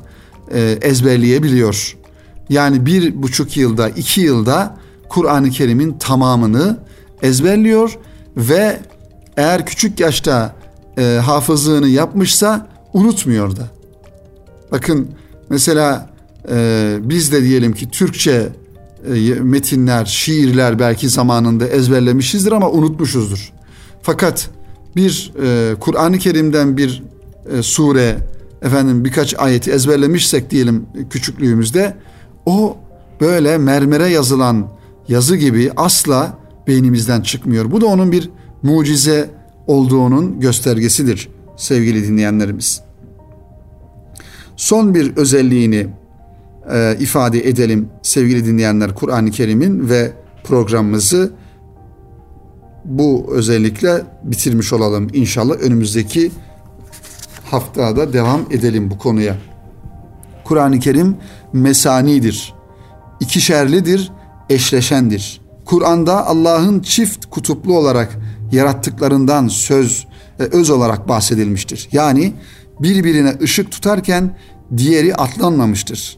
e, 0.52 0.78
ezberleyebiliyor. 0.82 1.98
Yani 2.50 2.86
bir 2.86 3.24
buçuk 3.24 3.58
yılda 3.58 3.90
iki 3.90 4.22
yılda 4.22 4.78
Kur'an-ı 5.10 5.50
Kerim'in 5.50 5.98
tamamını 5.98 6.80
ezberliyor 7.22 7.98
ve 8.38 8.80
eğer 9.38 9.66
küçük 9.66 10.00
yaşta 10.00 10.56
e, 10.98 11.04
hafızlığını 11.04 11.88
yapmışsa 11.88 12.68
unutmuyor 12.94 13.56
da. 13.56 13.68
Bakın 14.72 15.08
mesela 15.50 16.10
e, 16.50 16.98
biz 17.02 17.32
de 17.32 17.44
diyelim 17.44 17.74
ki 17.74 17.90
Türkçe 17.90 18.50
e, 19.14 19.34
metinler, 19.34 20.06
şiirler 20.06 20.80
belki 20.80 21.10
zamanında 21.10 21.68
ezberlemişizdir 21.68 22.52
ama 22.52 22.70
unutmuşuzdur. 22.70 23.54
Fakat 24.02 24.50
bir 24.96 25.34
e, 25.44 25.76
Kur'an-ı 25.80 26.18
Kerim'den 26.18 26.78
bir 26.78 27.04
e, 27.52 27.62
sure, 27.64 28.18
efendim 28.62 29.06
birkaç 29.06 29.40
ayeti 29.40 29.72
ezberlemişsek 29.72 30.52
diyelim 30.52 30.86
küçüklüğümüzde 31.10 31.98
o 32.46 32.78
böyle 33.22 33.58
mermere 33.58 34.08
yazılan 34.08 34.68
yazı 35.08 35.36
gibi 35.36 35.72
asla 35.76 36.38
beynimizden 36.68 37.22
çıkmıyor. 37.22 37.72
Bu 37.72 37.82
da 37.82 37.86
onun 37.86 38.12
bir 38.12 38.30
mucize 38.66 39.30
olduğunun 39.68 40.40
göstergesidir 40.40 41.30
sevgili 41.58 42.08
dinleyenlerimiz. 42.08 42.82
Son 44.56 44.96
bir 44.96 45.18
özelliğini 45.18 45.88
e, 46.72 46.98
ifade 47.00 47.50
edelim 47.50 47.90
sevgili 48.02 48.46
dinleyenler 48.46 48.96
Kur'an-ı 48.96 49.32
Kerim'in 49.32 49.90
ve 49.90 50.12
programımızı 50.44 51.32
bu 52.86 53.26
özellikle 53.32 54.04
bitirmiş 54.24 54.74
olalım 54.74 55.08
inşallah. 55.14 55.56
Önümüzdeki 55.56 56.32
haftada 57.52 58.14
devam 58.14 58.42
edelim 58.52 58.92
bu 58.92 58.98
konuya. 58.98 59.38
Kur'an-ı 60.44 60.80
Kerim 60.80 61.18
mesanidir. 61.54 62.54
İkişerlidir, 63.20 64.12
eşleşendir. 64.50 65.42
Kur'an'da 65.66 66.28
Allah'ın 66.28 66.80
çift 66.80 67.26
kutuplu 67.26 67.78
olarak 67.78 68.18
yarattıklarından 68.52 69.48
söz 69.48 70.08
ve 70.40 70.44
öz 70.44 70.70
olarak 70.70 71.08
bahsedilmiştir. 71.08 71.90
Yani 71.92 72.34
birbirine 72.80 73.34
ışık 73.42 73.72
tutarken 73.72 74.38
diğeri 74.78 75.16
atlanmamıştır. 75.16 76.18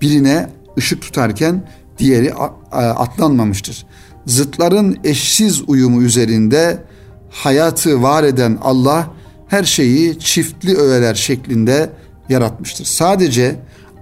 Birine 0.00 0.48
ışık 0.78 1.02
tutarken 1.02 1.68
diğeri 1.98 2.34
atlanmamıştır. 2.72 3.86
Zıtların 4.26 4.98
eşsiz 5.04 5.62
uyumu 5.66 6.02
üzerinde 6.02 6.82
hayatı 7.30 8.02
var 8.02 8.24
eden 8.24 8.58
Allah 8.62 9.10
her 9.48 9.64
şeyi 9.64 10.18
çiftli 10.18 10.76
öğeler 10.76 11.14
şeklinde 11.14 11.90
yaratmıştır. 12.28 12.84
Sadece 12.84 13.56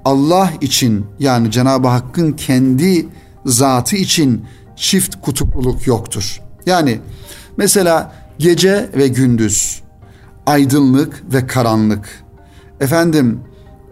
Allah 0.05 0.53
için 0.61 1.07
yani 1.19 1.51
Cenab-ı 1.51 1.89
Hakk'ın 1.89 2.33
kendi 2.33 3.09
zatı 3.47 3.97
için 3.97 4.45
çift 4.77 5.17
kutupluluk 5.21 5.87
yoktur. 5.87 6.41
Yani 6.71 6.99
mesela 7.57 8.13
gece 8.39 8.91
ve 8.97 9.09
gündüz, 9.09 9.83
aydınlık 10.47 11.23
ve 11.35 11.47
karanlık, 11.47 12.09
efendim 12.81 13.41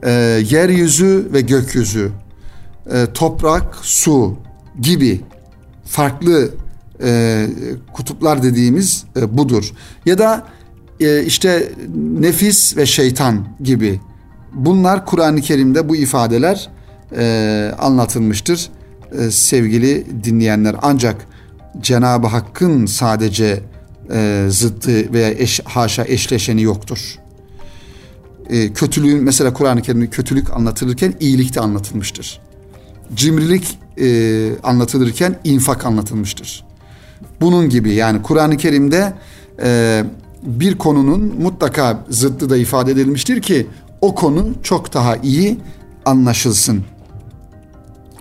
e, 0.02 0.10
yeryüzü 0.50 1.28
ve 1.32 1.40
gökyüzü, 1.40 2.10
e, 2.92 3.06
toprak, 3.14 3.76
su 3.82 4.36
gibi 4.80 5.20
farklı 5.84 6.50
e, 7.02 7.46
kutuplar 7.92 8.42
dediğimiz 8.42 9.04
e, 9.16 9.38
budur. 9.38 9.72
Ya 10.06 10.18
da 10.18 10.46
e, 11.00 11.22
işte 11.22 11.72
nefis 12.20 12.76
ve 12.76 12.86
şeytan 12.86 13.46
gibi 13.62 14.00
bunlar 14.54 15.06
Kur'an-ı 15.06 15.40
Kerim'de 15.40 15.88
bu 15.88 15.96
ifadeler 15.96 16.68
e, 17.16 17.72
anlatılmıştır 17.78 18.70
e, 19.18 19.30
sevgili 19.30 20.06
dinleyenler. 20.24 20.76
Ancak 20.82 21.26
Cenab-ı 21.80 22.26
Hakk'ın 22.26 22.86
sadece 22.86 23.62
e, 24.12 24.46
zıttı 24.50 25.12
veya 25.12 25.30
eş, 25.30 25.60
haşa 25.64 26.04
eşleşeni 26.04 26.62
yoktur. 26.62 27.18
E, 28.50 28.72
kötülüğün 28.72 29.24
mesela 29.24 29.52
Kur'an-ı 29.52 29.82
Kerim'de 29.82 30.06
kötülük 30.06 30.50
anlatılırken 30.50 31.14
iyilik 31.20 31.54
de 31.54 31.60
anlatılmıştır. 31.60 32.40
Cimrilik 33.14 33.78
e, 34.00 34.50
anlatılırken 34.62 35.38
infak 35.44 35.86
anlatılmıştır. 35.86 36.64
Bunun 37.40 37.68
gibi 37.68 37.94
yani 37.94 38.22
Kur'an-ı 38.22 38.56
Kerim'de 38.56 39.12
e, 39.62 40.04
bir 40.42 40.78
konunun 40.78 41.34
mutlaka 41.42 42.04
zıttı 42.08 42.50
da 42.50 42.56
ifade 42.56 42.92
edilmiştir 42.92 43.42
ki 43.42 43.66
o 44.00 44.14
konu 44.14 44.48
çok 44.62 44.94
daha 44.94 45.16
iyi 45.16 45.58
anlaşılsın. 46.04 46.84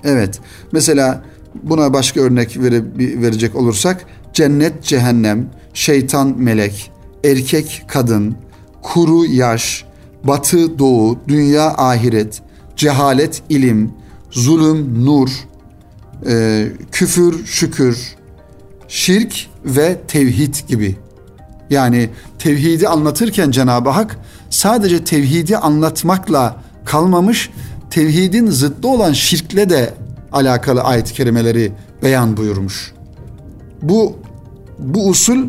Evet 0.03 0.39
mesela 0.71 1.23
buna 1.63 1.93
başka 1.93 2.21
örnek 2.21 2.59
vere, 2.61 2.83
verecek 2.97 3.55
olursak 3.55 4.05
cennet 4.33 4.83
cehennem, 4.83 5.49
şeytan 5.73 6.33
melek, 6.37 6.91
erkek 7.23 7.85
kadın, 7.87 8.35
kuru 8.81 9.25
yaş, 9.25 9.85
batı 10.23 10.79
doğu, 10.79 11.19
dünya 11.27 11.73
ahiret, 11.77 12.41
cehalet 12.75 13.43
ilim, 13.49 13.91
zulüm 14.31 15.05
nur, 15.05 15.29
e, 16.27 16.67
küfür 16.91 17.45
şükür, 17.45 18.15
şirk 18.87 19.47
ve 19.65 20.01
tevhid 20.07 20.55
gibi. 20.67 20.95
Yani 21.69 22.09
tevhidi 22.39 22.87
anlatırken 22.87 23.51
Cenab-ı 23.51 23.89
Hak 23.89 24.19
sadece 24.49 25.03
tevhidi 25.03 25.57
anlatmakla 25.57 26.63
kalmamış, 26.85 27.49
tevhidin 27.89 28.47
zıttı 28.47 28.87
olan 28.87 29.13
şirkle 29.13 29.69
de 29.69 29.93
alakalı 30.31 30.81
ayet-i 30.81 31.13
kerimeleri 31.13 31.71
beyan 32.03 32.37
buyurmuş. 32.37 32.93
Bu 33.81 34.15
bu 34.79 35.09
usul 35.09 35.47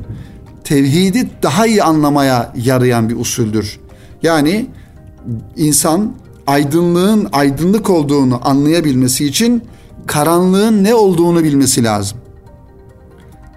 tevhidi 0.64 1.30
daha 1.42 1.66
iyi 1.66 1.82
anlamaya 1.82 2.52
yarayan 2.56 3.08
bir 3.08 3.16
usuldür. 3.16 3.80
Yani 4.22 4.66
insan 5.56 6.12
aydınlığın 6.46 7.28
aydınlık 7.32 7.90
olduğunu 7.90 8.48
anlayabilmesi 8.48 9.26
için 9.26 9.62
karanlığın 10.06 10.84
ne 10.84 10.94
olduğunu 10.94 11.44
bilmesi 11.44 11.84
lazım. 11.84 12.18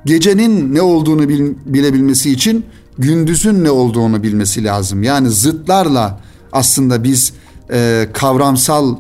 Gecenin 0.06 0.76
ne 0.76 0.82
olduğunu 0.82 1.30
bilebilmesi 1.66 2.32
için 2.32 2.66
gündüzün 2.98 3.64
ne 3.64 3.72
olduğunu 3.72 4.24
bilmesi 4.24 4.64
lazım. 4.64 5.04
Yani 5.04 5.30
zıtlarla 5.30 6.20
aslında 6.52 7.04
biz 7.04 7.34
e, 7.72 8.08
kavramsal 8.14 8.96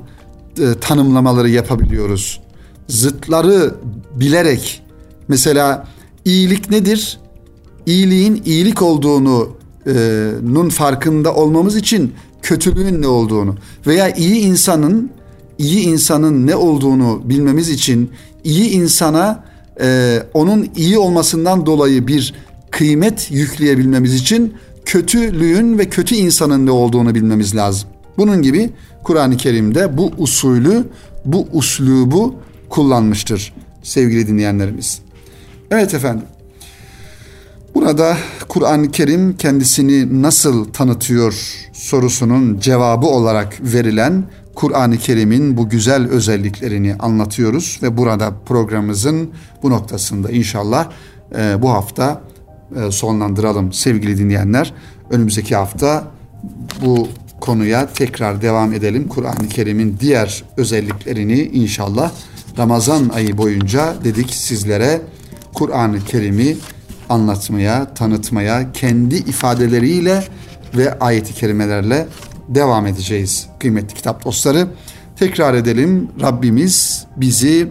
e, 0.59 0.79
tanımlamaları 0.81 1.49
yapabiliyoruz. 1.49 2.41
Zıtları 2.87 3.75
bilerek 4.15 4.81
mesela 5.27 5.87
iyilik 6.25 6.69
nedir? 6.69 7.19
İyiliğin 7.85 8.41
iyilik 8.45 8.81
olduğunu 8.81 9.49
e, 9.87 9.93
nun 10.43 10.69
farkında 10.69 11.35
olmamız 11.35 11.75
için 11.75 12.13
kötülüğün 12.41 13.01
ne 13.01 13.07
olduğunu 13.07 13.55
veya 13.87 14.09
iyi 14.09 14.35
insanın 14.35 15.11
iyi 15.57 15.79
insanın 15.79 16.47
ne 16.47 16.55
olduğunu 16.55 17.21
bilmemiz 17.25 17.69
için 17.69 18.11
iyi 18.43 18.69
insana 18.69 19.43
e, 19.81 20.19
onun 20.33 20.69
iyi 20.75 20.97
olmasından 20.97 21.65
dolayı 21.65 22.07
bir 22.07 22.33
kıymet 22.71 23.31
yükleyebilmemiz 23.31 24.15
için 24.15 24.53
kötülüğün 24.85 25.79
ve 25.79 25.89
kötü 25.89 26.15
insanın 26.15 26.65
ne 26.65 26.71
olduğunu 26.71 27.15
bilmemiz 27.15 27.55
lazım. 27.55 27.89
Bunun 28.17 28.41
gibi 28.41 28.69
Kur'an-ı 29.03 29.37
Kerim'de 29.37 29.97
bu 29.97 30.11
usulü, 30.17 30.87
bu 31.25 31.47
uslubu 31.51 32.35
kullanmıştır 32.69 33.53
sevgili 33.83 34.27
dinleyenlerimiz. 34.27 35.01
Evet 35.71 35.93
efendim. 35.93 36.25
Burada 37.75 38.17
Kur'an-ı 38.47 38.91
Kerim 38.91 39.37
kendisini 39.37 40.21
nasıl 40.21 40.65
tanıtıyor 40.65 41.57
sorusunun 41.73 42.59
cevabı 42.59 43.07
olarak 43.07 43.57
verilen 43.61 44.23
Kur'an-ı 44.55 44.97
Kerim'in 44.97 45.57
bu 45.57 45.69
güzel 45.69 46.07
özelliklerini 46.09 46.95
anlatıyoruz 46.95 47.79
ve 47.83 47.97
burada 47.97 48.33
programımızın 48.45 49.29
bu 49.63 49.69
noktasında 49.69 50.31
inşallah 50.31 50.89
e, 51.37 51.61
bu 51.61 51.69
hafta 51.69 52.21
e, 52.75 52.91
sonlandıralım 52.91 53.73
sevgili 53.73 54.17
dinleyenler. 54.17 54.73
Önümüzdeki 55.09 55.55
hafta 55.55 56.07
bu 56.85 57.07
konuya 57.41 57.87
tekrar 57.93 58.41
devam 58.41 58.73
edelim. 58.73 59.07
Kur'an-ı 59.07 59.49
Kerim'in 59.49 59.97
diğer 59.99 60.43
özelliklerini 60.57 61.41
inşallah 61.41 62.11
Ramazan 62.57 63.09
ayı 63.09 63.37
boyunca 63.37 63.93
dedik 64.03 64.33
sizlere 64.33 65.01
Kur'an-ı 65.53 65.99
Kerim'i 66.05 66.57
anlatmaya, 67.09 67.93
tanıtmaya, 67.93 68.71
kendi 68.73 69.15
ifadeleriyle 69.15 70.23
ve 70.77 70.99
ayeti 70.99 71.33
kerimelerle 71.33 72.07
devam 72.47 72.87
edeceğiz 72.87 73.47
kıymetli 73.59 73.95
kitap 73.95 74.25
dostları. 74.25 74.67
Tekrar 75.15 75.53
edelim 75.53 76.09
Rabbimiz 76.21 77.05
bizi 77.17 77.67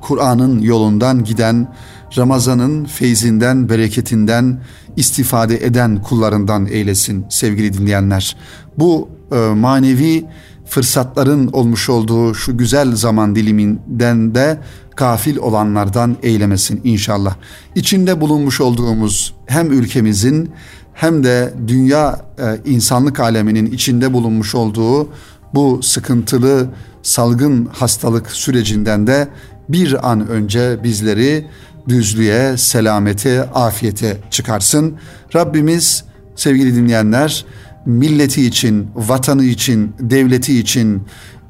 Kur'an'ın 0.00 0.58
yolundan 0.60 1.24
giden, 1.24 1.74
Ramazan'ın 2.18 2.84
feyzinden, 2.84 3.68
bereketinden 3.68 4.60
istifade 4.96 5.66
eden 5.66 6.02
kullarından 6.02 6.66
eylesin 6.66 7.24
sevgili 7.28 7.72
dinleyenler. 7.72 8.36
Bu 8.78 9.08
e, 9.32 9.36
manevi 9.36 10.24
fırsatların 10.66 11.48
olmuş 11.52 11.88
olduğu 11.88 12.34
şu 12.34 12.58
güzel 12.58 12.96
zaman 12.96 13.34
diliminden 13.34 14.34
de 14.34 14.58
gafil 14.96 15.36
olanlardan 15.36 16.16
eylemesin 16.22 16.80
inşallah. 16.84 17.36
İçinde 17.74 18.20
bulunmuş 18.20 18.60
olduğumuz 18.60 19.34
hem 19.46 19.72
ülkemizin 19.72 20.50
hem 20.94 21.24
de 21.24 21.54
dünya 21.66 22.20
e, 22.38 22.70
insanlık 22.70 23.20
aleminin 23.20 23.66
içinde 23.66 24.12
bulunmuş 24.12 24.54
olduğu 24.54 25.08
bu 25.54 25.82
sıkıntılı 25.82 26.68
salgın 27.02 27.68
hastalık 27.72 28.30
sürecinden 28.30 29.06
de 29.06 29.28
bir 29.68 30.10
an 30.10 30.28
önce 30.28 30.78
bizleri 30.82 31.46
düzlüğe, 31.88 32.56
selamete, 32.56 33.42
afiyete 33.42 34.16
çıkarsın. 34.30 34.96
Rabbimiz 35.34 36.04
sevgili 36.36 36.74
dinleyenler 36.74 37.44
milleti 37.86 38.46
için, 38.46 38.88
vatanı 38.94 39.44
için, 39.44 39.94
devleti 40.00 40.58
için, 40.58 41.02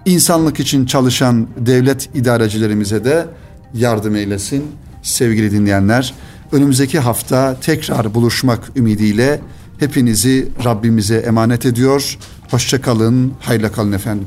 insanlık 0.07 0.61
için 0.61 0.87
çalışan 0.87 1.49
devlet 1.57 2.09
idarecilerimize 2.14 3.05
de 3.05 3.26
yardım 3.74 4.16
eylesin 4.16 4.64
sevgili 5.03 5.51
dinleyenler. 5.51 6.14
Önümüzdeki 6.53 6.99
hafta 6.99 7.57
tekrar 7.61 8.14
buluşmak 8.14 8.70
ümidiyle 8.76 9.41
hepinizi 9.78 10.49
Rabbimize 10.64 11.16
emanet 11.16 11.66
ediyor. 11.66 12.18
Hoşçakalın, 12.51 13.33
hayırla 13.41 13.72
kalın 13.72 13.93
efendim. 13.93 14.26